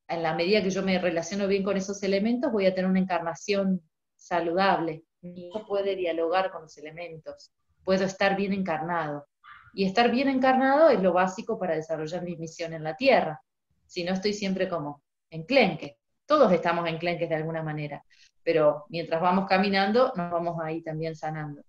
[0.07, 2.99] En la medida que yo me relaciono bien con esos elementos, voy a tener una
[2.99, 3.81] encarnación
[4.15, 5.03] saludable.
[5.21, 7.51] No puede dialogar con los elementos.
[7.83, 9.25] Puedo estar bien encarnado.
[9.73, 13.41] Y estar bien encarnado es lo básico para desarrollar mi misión en la tierra.
[13.87, 15.01] Si no estoy siempre como
[15.31, 15.97] enclenque.
[16.27, 18.03] Todos estamos enclenques de alguna manera.
[18.43, 21.63] Pero mientras vamos caminando, nos vamos ahí también sanando.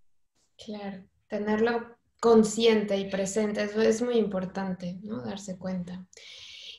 [0.56, 5.22] Claro, tenerlo consciente y presente, eso es muy importante, ¿no?
[5.22, 6.06] Darse cuenta.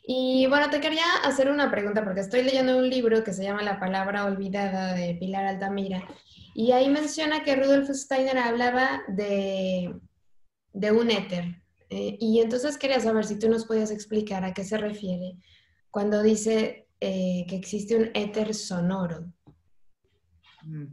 [0.01, 3.61] Y bueno, te quería hacer una pregunta porque estoy leyendo un libro que se llama
[3.61, 6.03] La palabra olvidada de Pilar Altamira
[6.55, 9.93] y ahí menciona que Rudolf Steiner hablaba de,
[10.73, 11.61] de un éter.
[11.91, 15.37] Eh, y entonces quería saber si tú nos podías explicar a qué se refiere
[15.91, 19.31] cuando dice eh, que existe un éter sonoro.
[20.63, 20.85] Mm.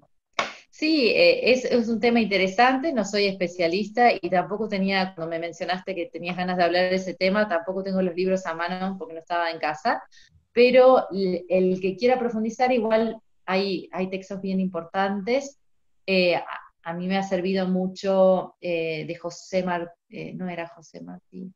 [0.83, 5.95] Sí, eh, es, un tema interesante, no soy especialista y tampoco tenía, cuando me mencionaste
[5.95, 9.14] que tenías ganas de hablar de ese tema, tampoco tengo los libros a mano porque
[9.14, 10.03] no estaba en casa,
[10.51, 13.16] pero el, que quiera profundizar, igual
[13.47, 15.61] hay, hay textos bien importantes.
[16.05, 16.35] Eh,
[16.83, 21.49] a, mí me ha servido mucho eh, de José Martí, no era José Martí,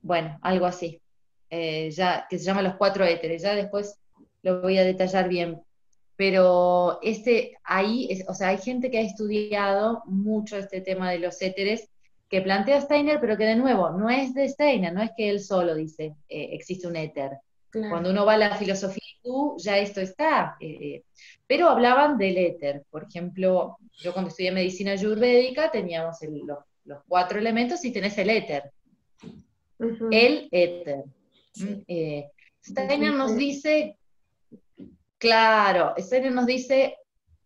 [0.00, 1.00] bueno, algo así,
[1.48, 3.96] ya, que se llama Los Cuatro Éteres, ya después
[4.42, 5.62] lo voy a detallar bien,
[6.16, 11.40] pero este, ahí, o sea, hay gente que ha estudiado mucho este tema de los
[11.42, 11.88] éteres
[12.28, 15.40] que plantea Steiner, pero que de nuevo, no es de Steiner, no es que él
[15.40, 17.32] solo dice, eh, existe un éter.
[17.72, 20.56] Cuando uno va a la filosofía tú, ya esto está.
[20.60, 21.04] Eh, eh,
[21.44, 22.84] pero hablaban del éter.
[22.88, 26.18] Por ejemplo, yo cuando estudié medicina ayurvédica teníamos
[26.84, 28.70] los, cuatro elementos y tenés el éter.
[30.12, 31.02] El éter.
[32.62, 33.96] Steiner nos dice
[35.24, 36.98] Claro, Steiner nos dice,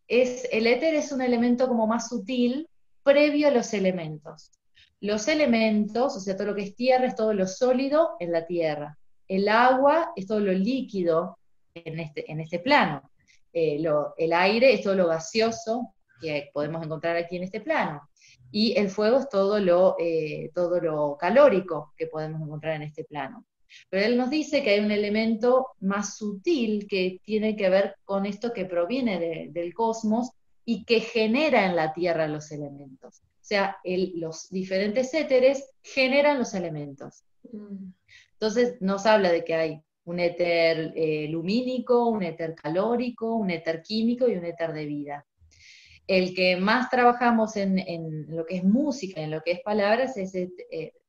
[0.08, 2.68] es, el éter es un elemento como más sutil
[3.04, 4.50] previo a los elementos.
[5.00, 8.44] Los elementos, o sea, todo lo que es tierra, es todo lo sólido en la
[8.46, 8.98] tierra.
[9.28, 11.38] El agua es todo lo líquido
[11.72, 13.12] en este, en este plano.
[13.52, 13.80] Eh,
[14.16, 18.10] el aire es todo lo gaseoso que podemos encontrar aquí en este plano.
[18.50, 23.04] Y el fuego es todo lo, eh, todo lo calórico que podemos encontrar en este
[23.04, 23.44] plano.
[23.90, 28.26] Pero él nos dice que hay un elemento más sutil que tiene que ver con
[28.26, 30.30] esto que proviene del cosmos
[30.64, 33.20] y que genera en la Tierra los elementos.
[33.20, 37.24] O sea, los diferentes éteres generan los elementos.
[38.32, 43.82] Entonces nos habla de que hay un éter eh, lumínico, un éter calórico, un éter
[43.82, 45.26] químico y un éter de vida.
[46.08, 50.34] El que más trabajamos en, lo que es música, en lo que es palabras, es
[50.34, 50.50] eh,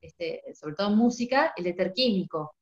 [0.01, 2.53] este, sobre todo música, el éter químico.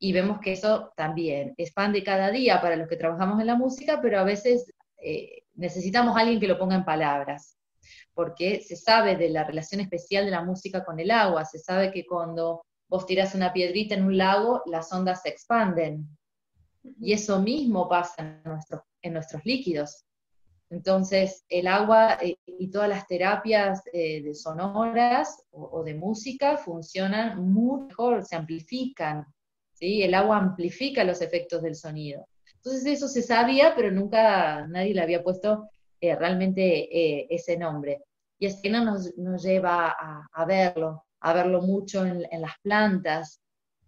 [0.00, 4.00] Y vemos que eso también expande cada día para los que trabajamos en la música,
[4.02, 7.56] pero a veces eh, necesitamos a alguien que lo ponga en palabras,
[8.14, 11.92] porque se sabe de la relación especial de la música con el agua, se sabe
[11.92, 16.08] que cuando vos tiras una piedrita en un lago, las ondas se expanden.
[17.00, 20.04] Y eso mismo pasa en nuestros, en nuestros líquidos.
[20.70, 27.50] Entonces, el agua eh, y todas las terapias eh, de sonoras o, de música funcionan
[27.50, 29.24] muy mejor, se amplifican.
[29.72, 30.02] ¿sí?
[30.02, 32.26] El agua amplifica los efectos del sonido.
[32.56, 38.02] Entonces, eso se sabía, pero nunca nadie le había puesto eh, realmente ese nombre.
[38.38, 39.96] Y es que no nos, lleva
[40.32, 43.40] a, verlo, a verlo mucho en, las plantas.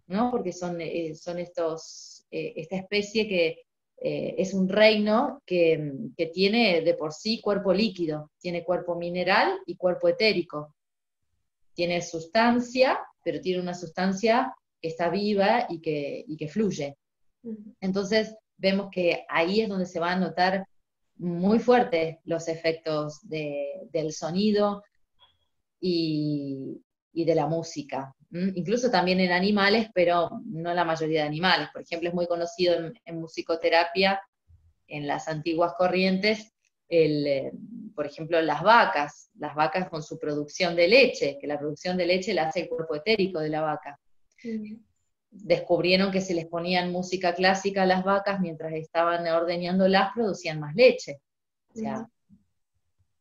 [0.07, 0.31] ¿no?
[0.31, 0.79] Porque son,
[1.15, 3.61] son estos, esta especie que
[4.03, 9.59] eh, es un reino que, que, tiene de por sí cuerpo líquido, tiene cuerpo mineral
[9.65, 10.73] y cuerpo etérico.
[11.73, 16.97] Tiene sustancia, pero tiene una sustancia que está viva y que, y que fluye.
[17.79, 20.65] Entonces, vemos que ahí es donde se van a notar
[21.17, 24.83] muy fuertes los efectos del sonido
[25.79, 26.81] y,
[27.13, 28.15] de la música.
[28.31, 31.67] Incluso también en animales, pero no la mayoría de animales.
[31.73, 34.21] Por ejemplo, es muy conocido en, musicoterapia,
[34.87, 36.53] en las antiguas corrientes,
[36.87, 37.51] el, eh,
[37.95, 42.05] por ejemplo, las vacas, las vacas con su producción de leche, que la producción de
[42.05, 43.99] leche la hace el cuerpo etérico de la vaca
[45.31, 50.75] descubrieron que si les ponían música clásica a las vacas mientras estaban ordeñándolas, producían más
[50.75, 51.21] leche.
[51.73, 52.07] O sea,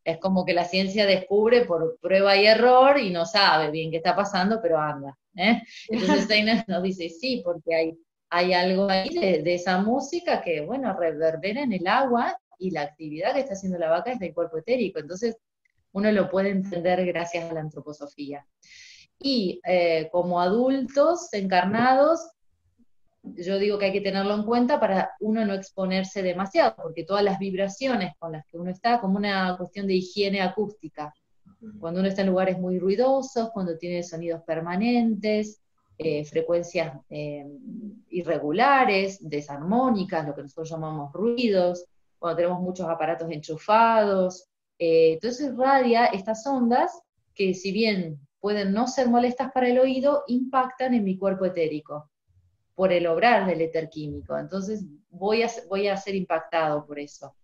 [0.05, 3.99] es como que la ciencia descubre por prueba y error y no sabe bien qué
[3.99, 5.19] está pasando, pero anda.
[5.37, 5.63] ¿eh?
[5.89, 7.99] Entonces Steiner nos dice, sí, porque hay,
[8.31, 12.83] hay algo ahí de, de, esa música que, bueno, reverbera en el agua y la
[12.83, 14.99] actividad que está haciendo la vaca es del cuerpo etérico.
[14.99, 15.37] Entonces,
[15.93, 18.47] uno lo puede entender gracias a la antroposofía.
[19.19, 22.21] Y eh, como adultos encarnados,
[23.23, 27.23] yo digo que hay que tenerlo en cuenta para uno no exponerse demasiado, porque todas
[27.23, 31.13] las vibraciones con las que uno está, como una cuestión de higiene acústica,
[31.79, 35.61] cuando uno está en lugares muy ruidosos, cuando tiene sonidos permanentes,
[35.99, 37.47] eh, frecuencias eh,
[38.09, 41.85] irregulares, desarmónicas, lo que nosotros llamamos ruidos,
[42.19, 44.47] cuando tenemos muchos aparatos enchufados,
[44.79, 47.03] entonces radia estas ondas
[47.35, 52.11] que si bien pueden no ser molestas para el oído, impactan en mi cuerpo etérico
[52.81, 54.39] por el obrar del éter químico.
[54.39, 57.37] Entonces voy a, voy a ser impactado por eso.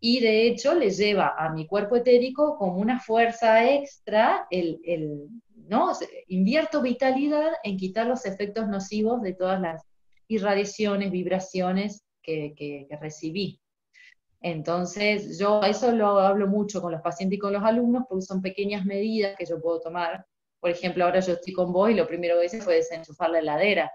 [0.00, 5.28] Y de hecho le lleva a mi cuerpo etérico como una fuerza extra, el, el,
[5.66, 5.92] ¿no?
[6.28, 9.82] invierto vitalidad en quitar los efectos nocivos de todas las
[10.26, 13.60] irradiaciones, vibraciones que, que, que recibí.
[14.40, 18.40] Entonces, yo eso lo hablo mucho con los pacientes y con los alumnos porque son
[18.40, 20.24] pequeñas medidas que yo puedo tomar
[20.60, 23.38] por ejemplo, ahora yo estoy con vos y lo primero que hice fue desenchufar la
[23.38, 23.92] heladera.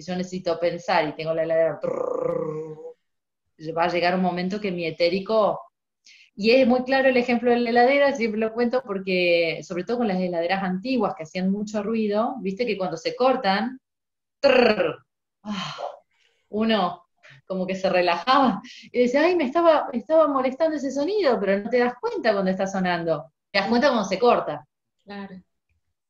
[0.00, 1.80] Si yo necesito pensar y tengo la heladera,
[3.76, 5.60] va a llegar un momento que mi etérico...
[6.32, 9.98] Y es muy claro el ejemplo de la heladera, siempre lo cuento porque, sobre todo
[9.98, 13.78] con las heladeras antiguas que hacían mucho ruido, viste que cuando se cortan,
[16.48, 17.04] uno
[17.44, 21.58] como que se relajaba y decía, ay, me estaba, me estaba molestando ese sonido, pero
[21.58, 24.66] no te das cuenta cuando está sonando, te das cuenta cuando se corta.
[25.04, 25.34] Claro.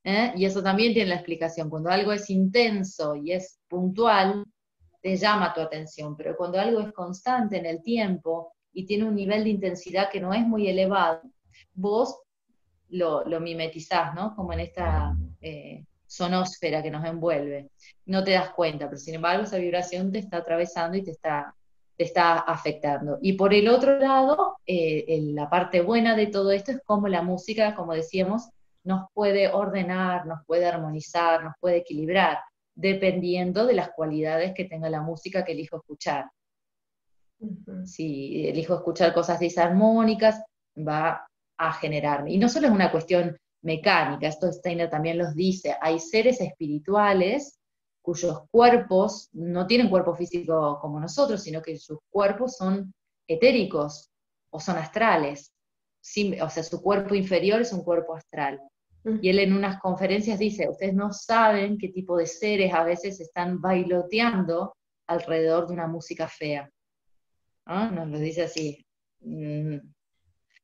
[0.05, 0.33] ¿eh?
[0.37, 1.69] Y eso también tiene la explicación.
[1.71, 4.45] Cuando algo es intenso y es puntual,
[5.01, 9.15] te llama tu atención, pero cuando algo es constante en el tiempo y tiene un
[9.15, 11.23] nivel de intensidad que no es muy elevado,
[11.73, 12.21] vos
[12.91, 14.35] lo, mimetizás, ¿no?
[14.37, 17.71] Como en esta eh, sonósfera que nos envuelve.
[18.07, 21.55] No te das cuenta, pero sin embargo esa vibración te está atravesando y te está,
[21.97, 23.19] te está afectando.
[23.23, 27.23] Y por el otro lado, eh, la parte buena de todo esto es como la
[27.23, 28.51] música, como decíamos,
[28.83, 32.39] nos puede ordenar, nos puede armonizar, nos puede equilibrar,
[32.81, 36.31] dependiendo de las cualidades que tenga la música que elijo escuchar.
[37.85, 40.43] Si elijo escuchar cosas disarmónicas,
[40.77, 41.27] va
[41.59, 42.33] a generarme.
[42.33, 47.59] Y no solo es una cuestión mecánica, esto Steiner también los dice, hay seres espirituales
[48.03, 52.95] cuyos cuerpos no tienen cuerpo físico como nosotros, sino que sus cuerpos son
[53.29, 54.09] etéricos
[54.51, 55.53] o son astrales.
[56.43, 58.59] o sea, su cuerpo inferior es un cuerpo astral.
[59.05, 63.21] Y él en unas conferencias dice, ustedes no saben qué tipo de seres a veces
[63.21, 64.75] están bailoteando
[65.07, 66.71] alrededor de una música fea.
[67.67, 68.85] Nos lo dice así.
[69.21, 69.77] Mm,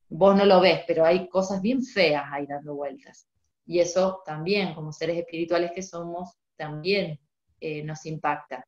[0.09, 3.27] vos no lo ves, pero hay cosas bien feas ahí dando vueltas.
[3.65, 7.19] Y eso también, como seres espirituales que somos, también
[7.61, 8.65] eh, nos impacta.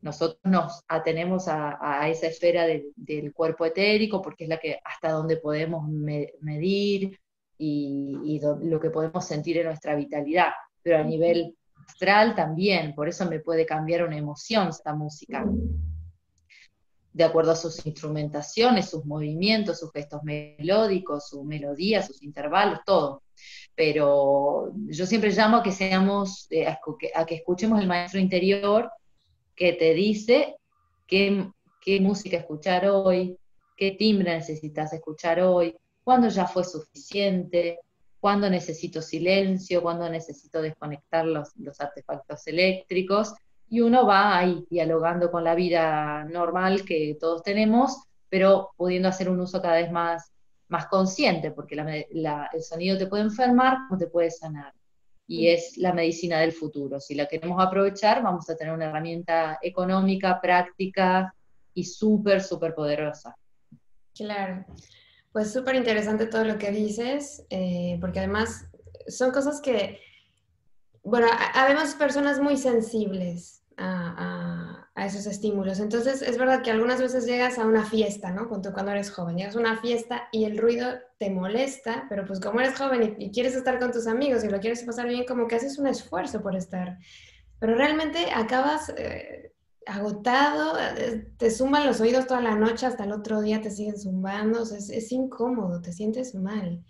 [0.00, 5.38] Nosotros nos atenemos a, esa esfera del cuerpo etérico porque es la que hasta donde
[5.38, 7.18] podemos medir,
[7.58, 10.50] y, lo que podemos sentir en nuestra vitalidad,
[10.82, 15.44] pero a nivel astral también, por eso me puede cambiar una emoción esta música,
[17.12, 23.22] de acuerdo a sus instrumentaciones, sus movimientos, sus gestos melódicos, su melodía, sus intervalos, todo.
[23.74, 28.90] Pero yo siempre llamo a que seamos, eh, a, que escuchemos el maestro interior
[29.56, 30.56] que te dice
[31.08, 33.36] qué, qué música escuchar hoy,
[33.76, 35.76] qué timbre necesitas escuchar hoy,
[36.08, 37.80] cuándo ya fue suficiente,
[38.18, 43.34] cuándo necesito silencio, cuándo necesito desconectar los, artefactos eléctricos,
[43.68, 49.28] y uno va ahí dialogando con la vida normal que todos tenemos, pero pudiendo hacer
[49.28, 50.32] un uso cada vez más,
[50.68, 54.72] más consciente, porque el sonido te puede enfermar como te puede sanar.
[55.26, 57.00] y es la medicina del futuro.
[57.00, 61.34] Si la queremos aprovechar, vamos a tener una herramienta económica, práctica
[61.74, 63.36] y súper, súper poderosa.
[64.14, 64.64] Claro,
[65.32, 68.66] pues súper interesante todo lo que dices, eh, porque además
[69.08, 70.00] son cosas que,
[71.02, 75.78] bueno, habemos personas muy sensibles a, esos estímulos.
[75.78, 78.48] Entonces, es verdad que algunas veces llegas a una fiesta, ¿no?
[78.48, 82.60] Cuando, eres joven, llegas a una fiesta y el ruido te molesta, pero pues como
[82.60, 85.54] eres joven y, quieres estar con tus amigos y lo quieres pasar bien, como que
[85.54, 86.98] haces un esfuerzo por estar.
[87.60, 89.52] Pero realmente acabas eh,
[89.88, 93.98] agotado, eh, te zumban los oídos toda la noche, hasta el otro día te siguen
[93.98, 96.84] zumbando, es, es incómodo, te sientes mal.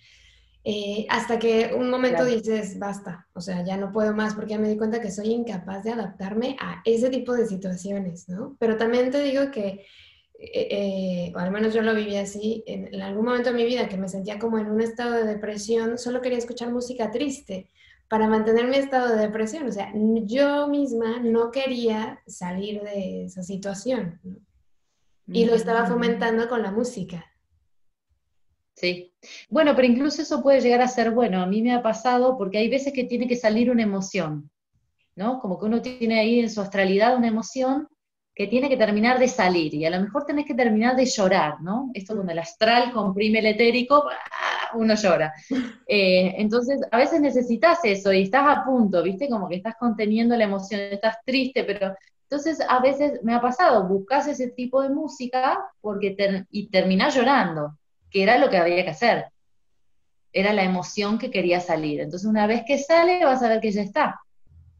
[0.70, 4.59] Eh, hasta que un momento dices, basta, o sea, ya no puedo más porque ya
[4.59, 8.55] me di cuenta que soy incapaz de adaptarme a ese tipo de situaciones, ¿no?
[8.59, 9.86] Pero también te digo que,
[10.38, 13.88] eh, eh, o al menos yo lo viví así, en, algún momento de mi vida
[13.88, 17.70] que me sentía como en un estado de depresión, solo quería escuchar música triste
[18.09, 23.42] para mantener mi estado de depresión, o sea, yo misma no quería salir de esa
[23.42, 24.36] situación, ¿no?
[25.30, 25.88] Y lo estaba mm.
[25.88, 27.24] fomentando con la música.
[28.74, 29.12] Sí.
[29.50, 31.42] Bueno, pero incluso eso puede llegar a ser bueno.
[31.42, 34.50] A mí me ha pasado porque hay veces que tiene que salir una emoción,
[35.16, 35.40] ¿no?
[35.40, 37.88] Como que uno tiene ahí en su astralidad una emoción
[38.39, 41.61] que tiene que terminar de salir y a lo mejor tenés que terminar de llorar,
[41.61, 41.91] ¿no?
[41.93, 44.05] Esto cuando el astral comprime el etérico,
[44.74, 45.34] uno llora.
[45.89, 49.28] Eh, entonces, a veces necesitas eso y estás a punto, ¿viste?
[49.28, 53.89] Como que estás conteniendo la emoción, estás triste, pero entonces a veces me ha pasado,
[53.89, 56.14] buscas ese tipo de música porque
[56.51, 57.76] y terminás llorando
[58.09, 59.24] que era lo que había que hacer.
[60.32, 62.03] Era la emoción que quería salir.
[62.03, 64.20] Entonces, una vez que sale, vas a ver que ya está.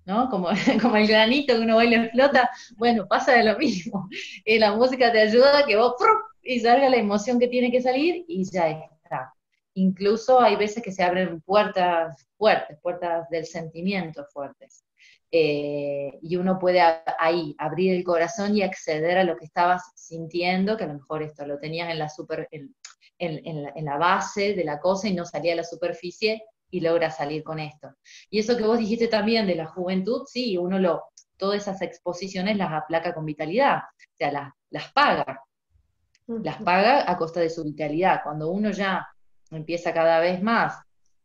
[0.09, 0.31] ¿No?
[0.31, 0.49] Como,
[0.83, 4.09] como el granito que uno baila y flota, bueno, pasa de lo mismo.
[4.45, 5.95] Y la música te ayuda que vos
[6.43, 9.35] y salga la emoción que tiene que salir y ya está.
[9.75, 14.83] Incluso hay veces que se abren puertas fuertes, puertas del sentimiento fuertes.
[15.31, 16.81] Eh, y uno puede
[17.19, 21.23] ahí abrir el corazón y acceder a lo que estabas sintiendo, que a lo mejor
[21.23, 25.53] esto lo tenías en la, super, en, la, base de la cosa y no salía
[25.53, 27.95] a la superficie y logra salir con esto.
[28.31, 31.05] Y eso que vos dijiste también de la juventud, sí, uno lo,
[31.37, 35.43] todas esas exposiciones las aplaca con vitalidad, o sea, las, las paga,
[36.27, 38.21] las paga a costa de su vitalidad.
[38.23, 39.07] Cuando uno ya
[39.51, 40.79] empieza cada vez más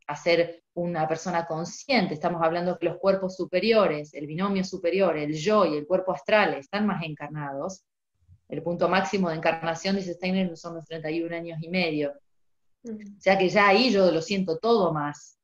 [0.08, 5.34] a ser una persona consciente, estamos hablando que los cuerpos superiores, el binomio superior, el
[5.34, 7.84] yo y el cuerpo astral están más encarnados,
[8.50, 12.14] el punto máximo de encarnación, dice Steiner, son los 31 años y medio.
[12.86, 15.38] O sea que ya ahí yo lo siento todo más.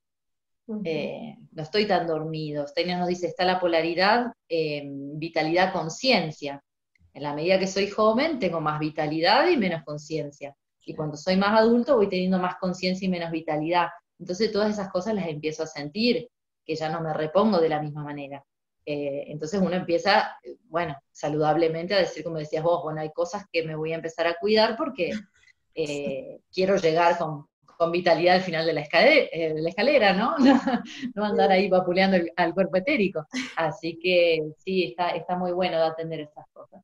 [0.83, 2.67] Eh, no estoy tan dormido.
[2.67, 6.63] Steiner nos dice, está la polaridad eh, vitalidad-conciencia.
[7.13, 10.55] En la medida que soy joven, tengo más vitalidad y menos conciencia.
[10.85, 13.87] Y cuando soy más adulto, voy teniendo más conciencia y menos vitalidad.
[14.19, 16.29] Entonces todas esas cosas las empiezo a sentir,
[16.63, 18.43] que ya no me repongo de la misma manera.
[18.85, 23.63] Eh, entonces uno empieza, bueno, saludablemente a decir, como decías vos, bueno, hay cosas que
[23.63, 25.11] me voy a empezar a cuidar porque
[25.83, 27.47] eh, quiero llegar con,
[27.91, 30.35] vitalidad al final de la escalera, eh, escalera ¿no?
[31.23, 33.25] andar ahí vapuleando al cuerpo etérico.
[33.55, 36.83] Así que sí, está, muy bueno de atender estas cosas.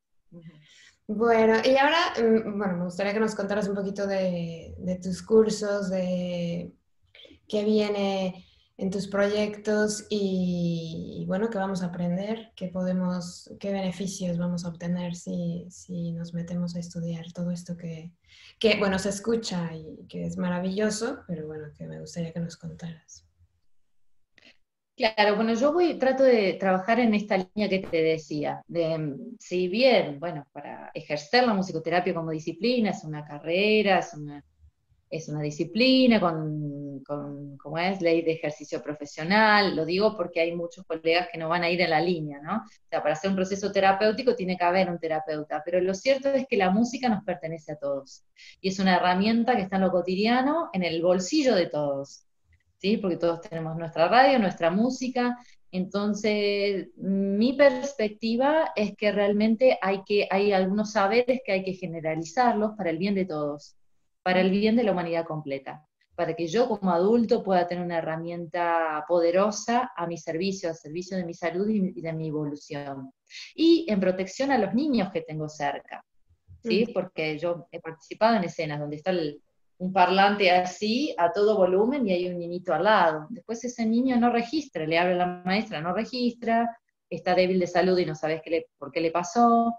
[1.08, 5.90] Bueno, y ahora, mm, bueno, me gustaría que nos contaras un poquito de tus cursos,
[5.90, 6.72] de
[7.48, 8.46] qué viene
[8.78, 14.70] en tus proyectos y, bueno, qué vamos a aprender, qué podemos, qué beneficios vamos a
[14.70, 18.12] obtener si, si nos metemos a estudiar todo esto que,
[18.60, 22.58] que, bueno, se escucha y que es maravilloso, pero bueno, que me gustaría que nos
[22.58, 23.26] contaras.
[24.98, 29.68] Claro, bueno, yo voy, trato de trabajar en esta línea que te decía, de si
[29.68, 34.44] bien, bueno, para ejercer la musicoterapia como disciplina es una carrera, es una
[35.10, 40.56] es una disciplina con, con, como es, ley de ejercicio profesional, lo digo porque hay
[40.56, 42.58] muchos colegas que no van a ir en la línea, ¿no?
[42.58, 46.30] O sea, para hacer un proceso terapéutico tiene que haber un terapeuta, pero lo cierto
[46.30, 48.24] es que la música nos pertenece a todos
[48.62, 52.26] y es una herramienta que está en lo cotidiano, en el bolsillo de todos,
[52.78, 52.98] ¿sí?
[52.98, 55.38] Porque todos tenemos nuestra radio, nuestra música,
[55.72, 62.72] entonces, mi perspectiva es que realmente hay, que, hay algunos saberes que hay que generalizarlos
[62.78, 63.76] para el bien de todos
[64.26, 65.86] para el bien de la humanidad completa,
[66.16, 71.18] para que yo como adulto pueda tener una herramienta poderosa a mi servicio, al servicio
[71.18, 73.12] de mi salud y de mi evolución.
[73.54, 76.04] Y en protección a los niños que tengo cerca,
[76.64, 76.86] ¿sí?
[76.88, 76.94] Mm.
[76.94, 79.12] Porque yo he participado en escenas donde está
[79.78, 83.28] un parlante así a todo volumen y hay un niñito al lado.
[83.30, 86.78] Después ese niño no registra, le habla a la maestra, no registra,
[87.10, 89.76] está débil de salud y no sabes qué le, por qué le pasó,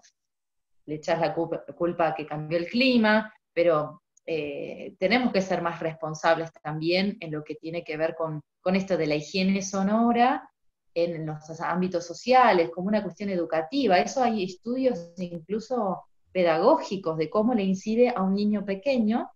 [0.84, 5.79] le echas la culpa, culpa que cambió el clima, pero eh, tenemos que ser más
[5.79, 8.43] responsables también en lo que tiene que ver con,
[8.74, 10.51] esto de la higiene sonora
[10.93, 13.99] en los ámbitos sociales, como una cuestión educativa.
[13.99, 16.03] Eso hay estudios incluso
[16.33, 19.31] pedagógicos de cómo le incide a un niño pequeño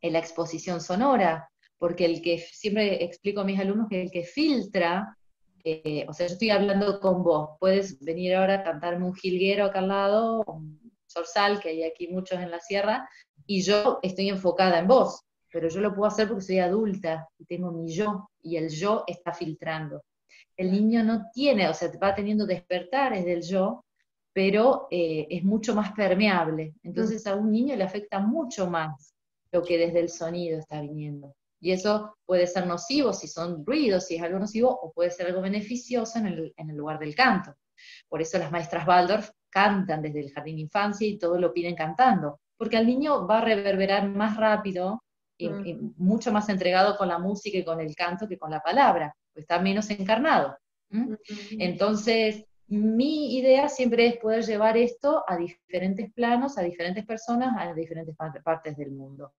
[0.00, 4.22] en la exposición sonora, porque el que siempre explico a mis alumnos que el que
[4.22, 5.16] filtra,
[5.64, 9.64] eh, o sea, yo estoy hablando con vos, puedes venir ahora a cantarme un jilguero
[9.64, 10.78] acá al lado, un
[11.10, 13.08] zorzal, que hay aquí muchos en la sierra,
[13.46, 15.22] y yo estoy enfocada en vos,
[15.52, 19.04] pero yo lo puedo hacer porque soy adulta y tengo mi yo, y el yo
[19.06, 20.02] está filtrando
[20.56, 23.84] el niño no tiene, o sea, va teniendo despertares del yo,
[24.32, 26.74] pero eh, es mucho más permeable.
[26.82, 29.14] Entonces a un niño le afecta mucho más
[29.52, 31.34] lo que desde el sonido está viniendo.
[31.60, 35.26] Y eso puede ser nocivo si son ruidos, si es algo nocivo, o puede ser
[35.26, 37.54] algo beneficioso en el, en el lugar del canto.
[38.08, 41.74] Por eso las maestras Waldorf cantan desde el jardín de infancia y todo lo piden
[41.74, 45.02] cantando, porque al niño va a reverberar más rápido
[45.38, 45.66] y, mm.
[45.66, 49.14] y mucho más entregado con la música y con el canto que con la palabra
[49.34, 50.56] está menos encarnado.
[51.58, 57.72] Entonces, mi idea siempre es poder llevar esto a diferentes planos, a diferentes personas, a
[57.74, 59.34] diferentes partes del mundo.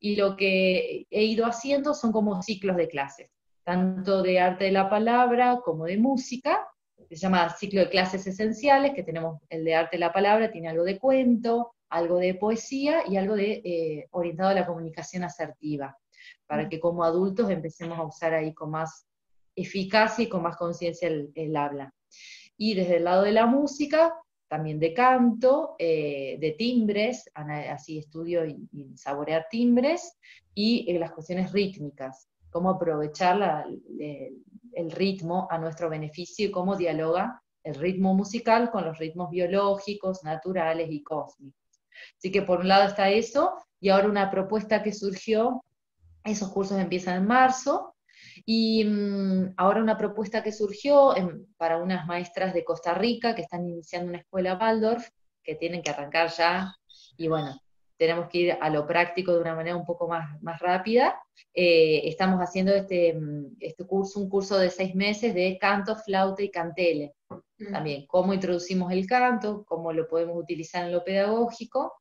[0.00, 3.30] Y lo que he ido haciendo son como ciclos de clases,
[3.64, 6.66] tanto de arte de la palabra como de música.
[7.12, 10.70] Se llama ciclo de clases esenciales, que tenemos el de arte de la palabra, tiene
[10.70, 15.94] algo de cuento, algo de poesía y algo de eh, orientado a la comunicación asertiva,
[16.46, 19.06] para que como adultos empecemos a usar ahí con más
[19.54, 21.92] eficacia y con más conciencia el, habla.
[22.56, 24.14] Y desde el lado de la música,
[24.48, 28.56] también de canto, eh, de timbres, así estudio y,
[28.96, 30.16] saborear timbres,
[30.54, 33.66] y eh, las cuestiones rítmicas, cómo aprovechar
[34.74, 40.24] el ritmo a nuestro beneficio y cómo dialoga el ritmo musical con los ritmos biológicos,
[40.24, 41.60] naturales y cósmicos.
[42.18, 45.64] Así que por un lado está eso, y ahora una propuesta que surgió,
[46.24, 47.94] esos cursos empiezan en marzo,
[48.44, 51.14] y mm, ahora una propuesta que surgió
[51.56, 55.08] para unas maestras de Costa Rica que están iniciando una escuela Waldorf,
[55.42, 56.74] que tienen que arrancar ya,
[57.16, 57.60] y bueno,
[58.02, 61.22] tenemos que ir a lo práctico de una manera un poco más, más rápida.
[61.54, 66.42] Eh, estamos haciendo este, mm, este curso, un curso de seis meses de canto, flauta
[66.42, 67.14] y cantele.
[67.58, 67.72] Mm.
[67.72, 71.92] También, cómo introducimos el canto, cómo lo podemos utilizar en lo pedagógico,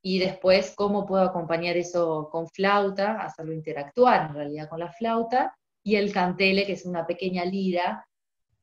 [0.00, 5.56] y después cómo puedo acompañar eso con flauta, hacerlo interactuar en realidad con la flauta,
[5.82, 8.06] y el cantele, que es una pequeña lira,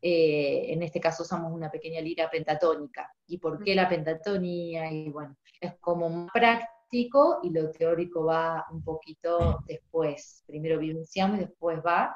[0.01, 3.11] eh, en este caso usamos una pequeña lira pentatónica.
[3.27, 4.91] ¿Y por qué la pentatonía?
[4.91, 10.43] Y bueno, es como práctico y lo teórico va un poquito después.
[10.47, 12.15] Primero vivenciamos y después va.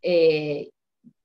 [0.00, 0.70] Eh,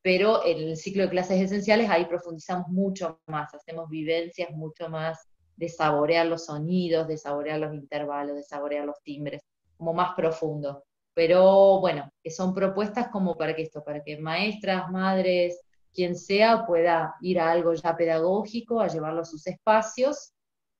[0.02, 5.28] pero en el ciclo de clases esenciales ahí profundizamos mucho más, hacemos vivencias mucho más
[5.56, 9.44] de saborear los sonidos, de saborear los intervalos, de saborear los timbres,
[9.78, 10.86] como más profundo.
[11.14, 15.60] Pero bueno, son propuestas como para que esto, para que maestras, madres,
[15.94, 20.34] quien sea, pueda ir a algo ya pedagógico, a llevarlo a sus espacios,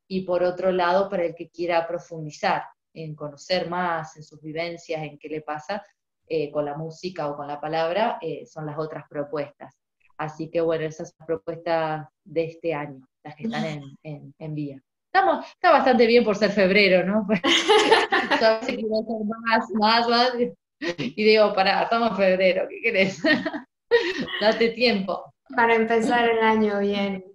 [0.08, 5.04] y por otro lado, para el que quiera profundizar en conocer más, en sus vivencias,
[5.04, 5.84] en qué le pasa
[6.28, 9.76] eh, con la música o con la palabra, eh, son las otras propuestas.
[10.18, 13.66] Así que bueno, esas son las propuestas de este año, las que están
[14.04, 17.28] en, en vía está bastante bien por ser febrero, ¿no?
[18.42, 20.34] Yo que más, más, más.
[20.80, 23.22] Y digo, para, estamos en febrero, ¿qué querés?
[24.42, 25.34] Date tiempo.
[25.56, 27.26] Para empezar el año bien.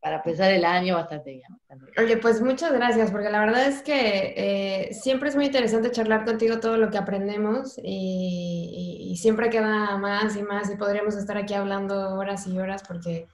[0.00, 1.80] Para empezar el año bastante bien.
[1.96, 6.24] Oye, pues muchas gracias, porque la verdad es que eh, siempre es muy interesante charlar
[6.24, 11.36] contigo todo lo que aprendemos y, y siempre queda más y más y podríamos estar
[11.36, 13.28] aquí hablando horas y horas porque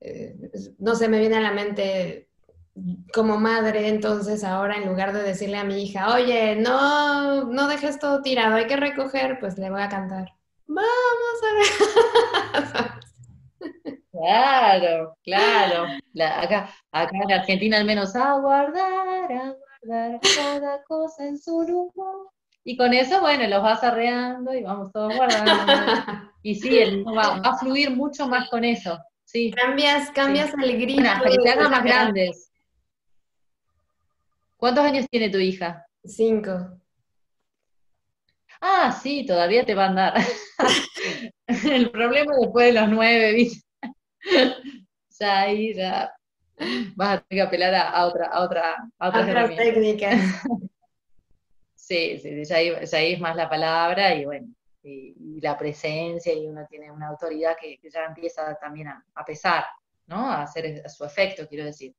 [0.00, 0.34] eh,
[0.78, 2.28] no sé, me viene a la mente
[3.12, 7.98] como madre, entonces ahora en lugar de decirle a mi hija, oye, no, no dejes
[7.98, 10.32] todo tirado, hay que recoger, pues le voy a cantar.
[10.72, 13.00] Vamos a ver.
[14.12, 15.86] Claro, claro.
[16.42, 22.14] acá, acá en Argentina al menos a guardar, a guardar cada cosa en su lugar.
[22.62, 25.52] Y con eso, bueno, los vas arreando y vamos todos guardando.
[26.42, 28.98] y sí, va, va, a fluir mucho más con eso.
[29.54, 31.02] Cambias, cambias el grito.
[31.24, 32.52] que te hagan más grandes.
[34.56, 35.86] ¿Cuántos años tiene tu hija?
[36.04, 36.80] Cinco.
[38.60, 40.14] Ah, sí, todavía te va a andar.
[41.46, 43.66] el problema después de los nueve, ¿viste?
[45.18, 46.12] ya ahí ya
[46.94, 50.20] vas a tener que apelar a, otra, a otra, a otras técnicas.
[51.74, 54.48] sí, sí, ya ahí, ya ahí es más la palabra y bueno,
[54.82, 59.64] y, la presencia y uno tiene una autoridad que, ya empieza también a, pesar,
[60.06, 60.30] ¿no?
[60.30, 61.94] A hacer su efecto, quiero decir.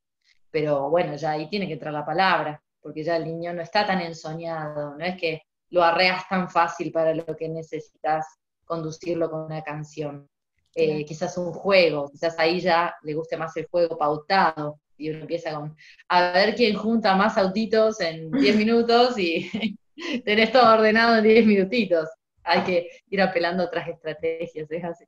[0.51, 2.61] Pero bueno, ya ahí tiene que entrar la palabra.
[2.79, 6.91] porque ya el niño no está tan ensoñado, no es que lo arreas tan fácil
[6.91, 8.25] para lo que necesitas
[8.63, 10.29] conducirlo con una canción.
[10.73, 15.19] Eh, quizás un juego, quizás ahí ya le guste más el juego pautado, y uno
[15.19, 15.75] empieza con,
[16.07, 19.77] a ver quién junta más autitos en 10 minutos y
[20.25, 22.07] tenés todo ordenado en 10 minutitos.
[22.43, 25.05] Hay que ir apelando a otras estrategias, es así.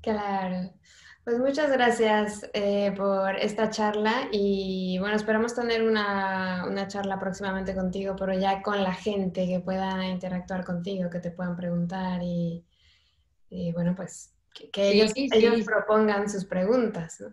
[0.00, 0.72] Claro.
[1.24, 8.16] Pues muchas gracias eh, por esta charla y bueno, esperamos tener una, charla próximamente contigo,
[8.18, 12.64] pero ya con la gente que pueda interactuar contigo, que te puedan preguntar y,
[13.72, 17.20] bueno, pues que, ellos, ellos, propongan sus preguntas.
[17.20, 17.32] ¿no?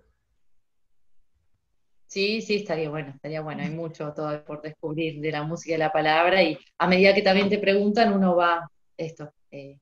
[2.06, 3.64] Sí, sí, estaría bueno, estaría bueno.
[3.64, 7.24] Hay mucho todo por descubrir de la música y la palabra y a medida que
[7.24, 9.34] también te preguntan, uno va esto.
[9.50, 9.80] Eh,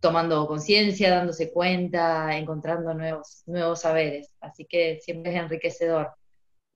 [0.00, 4.34] tomando conciencia, dándose cuenta, encontrando nuevos, nuevos saberes.
[4.40, 6.12] Así que siempre es enriquecedor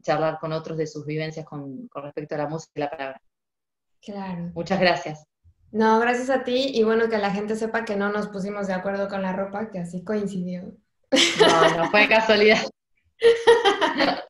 [0.02, 3.20] charlar con otros de sus vivencias con, respecto a la música y la palabra.
[4.02, 4.50] Claro.
[4.54, 5.24] Muchas gracias.
[5.72, 8.74] No, gracias a ti y bueno que la gente sepa que no nos pusimos de
[8.74, 10.76] acuerdo con la ropa, que así coincidió.
[11.40, 12.62] No, no fue casualidad.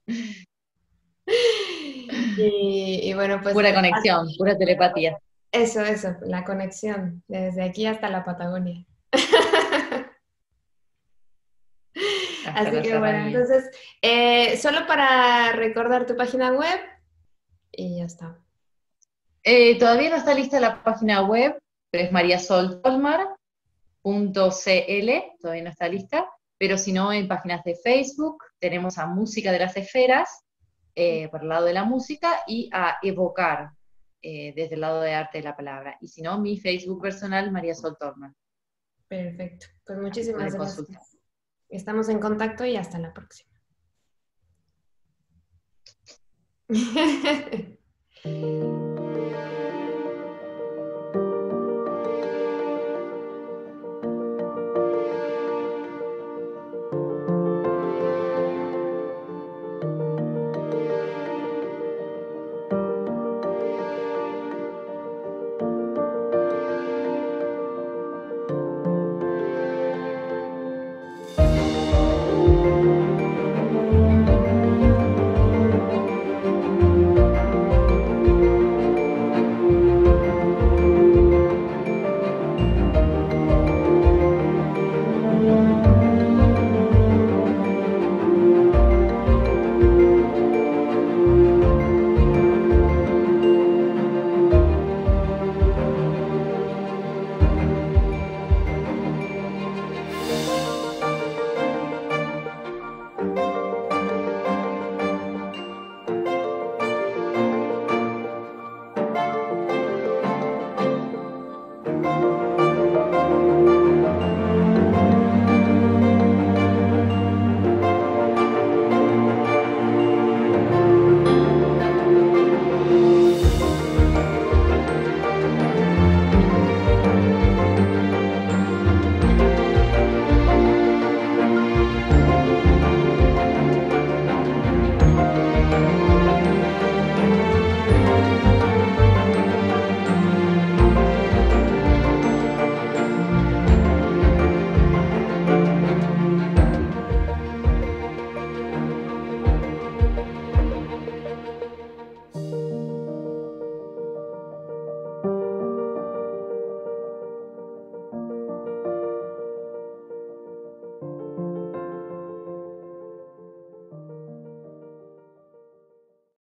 [2.39, 3.53] y, bueno, pues...
[3.55, 5.19] Pura conexión, pura telepatía.
[5.55, 8.85] Eso, eso, la conexión, desde aquí hasta la Patagonia.
[12.53, 13.71] Así que bueno, entonces,
[14.03, 16.81] eh, solo para recordar tu página web
[17.71, 18.37] y ya está.
[19.45, 21.57] Eh, todavía no está lista la página web,
[21.93, 23.39] pero es mariasoltolmar.cl,
[25.41, 26.29] todavía no está lista,
[26.59, 30.43] pero si no, en páginas de Facebook tenemos a Música de las Esferas,
[30.97, 33.71] eh, por el lado de la música, y a Evocar,
[34.27, 35.99] eh, desde el lado de arte de la palabra.
[36.01, 38.35] Y si no, mi Facebook personal, María Sol Torman.
[39.07, 39.67] Perfecto.
[39.85, 41.19] Pues muchísimas gracias.
[41.69, 43.51] Estamos en contacto y hasta la próxima.